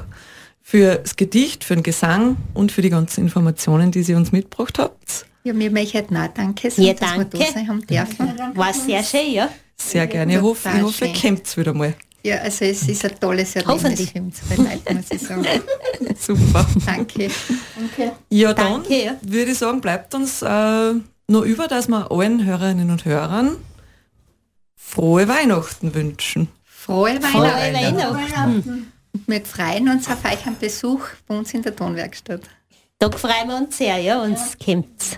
für 0.62 0.96
das 0.96 1.16
Gedicht, 1.16 1.64
für 1.64 1.76
den 1.76 1.84
Gesang 1.84 2.36
und 2.54 2.74
für 2.74 2.82
die 2.82 2.90
ganzen 2.90 3.22
Informationen, 3.22 3.92
die 3.92 4.04
Sie 4.04 4.16
uns 4.16 4.34
mitgebracht 4.34 4.78
habt. 4.78 5.26
Ja, 5.44 5.54
mir 5.54 5.72
möchte 5.72 6.04
auch 6.04 6.28
Danke 6.36 6.70
sagen, 6.70 6.86
Ja, 6.88 6.94
dass 6.94 7.18
wir 7.18 7.26
danke. 7.26 7.38
da 7.38 7.46
sein 7.46 7.68
haben 7.70 7.88
dürfen. 7.88 8.56
War 8.56 8.74
sehr 8.74 9.04
schön, 9.04 9.32
ja. 9.32 9.50
Sehr 9.90 10.08
gerne. 10.08 10.36
Ich 10.36 10.42
hoffe, 10.42 10.70
ich 10.76 10.82
hoffe, 10.82 11.06
ihr 11.06 11.14
kommt's 11.14 11.58
wieder 11.58 11.74
mal. 11.74 11.94
Ja, 12.24 12.38
also 12.38 12.66
es 12.66 12.88
ist 12.88 13.04
ein 13.04 13.20
tolles 13.20 13.56
Erlebnis 13.56 13.84
Hoffentlich. 13.84 14.12
für 14.12 14.62
Leute, 14.62 14.94
muss 14.94 15.06
ich 15.10 15.22
sagen. 15.22 15.46
Super. 16.20 16.68
Danke. 16.86 17.30
Ja, 18.30 18.54
dann 18.54 18.74
Danke, 18.74 19.06
ja. 19.06 19.16
würde 19.22 19.52
ich 19.52 19.58
sagen, 19.58 19.82
bleibt 19.82 20.14
uns 20.14 20.42
äh, 20.44 20.94
nur 21.28 21.44
über, 21.44 21.68
dass 21.68 21.88
wir 21.88 22.12
allen 22.12 22.46
Hörerinnen 22.46 22.92
und 22.92 23.06
Hörern 23.06 23.58
frohe 24.76 25.28
Weihnachten 25.28 25.96
wünschen. 25.96 26.50
Frohe 26.64 27.20
Frohe 27.22 27.44
Weihnachten. 27.44 27.98
Weihnachten. 27.98 28.92
Wir 29.26 29.42
freuen 29.42 29.90
uns 29.90 30.08
auf 30.08 30.24
euch 30.24 30.46
einen 30.46 30.58
Besuch 30.58 31.02
bei 31.28 31.38
uns 31.38 31.54
in 31.54 31.64
der 31.64 31.76
Tonwerkstatt. 31.76 32.42
Da 33.00 33.10
freuen 33.10 33.48
wir 33.48 33.58
uns 33.58 33.78
sehr, 33.78 33.98
ja, 33.98 34.22
uns 34.22 34.58
kommt's. 34.64 35.18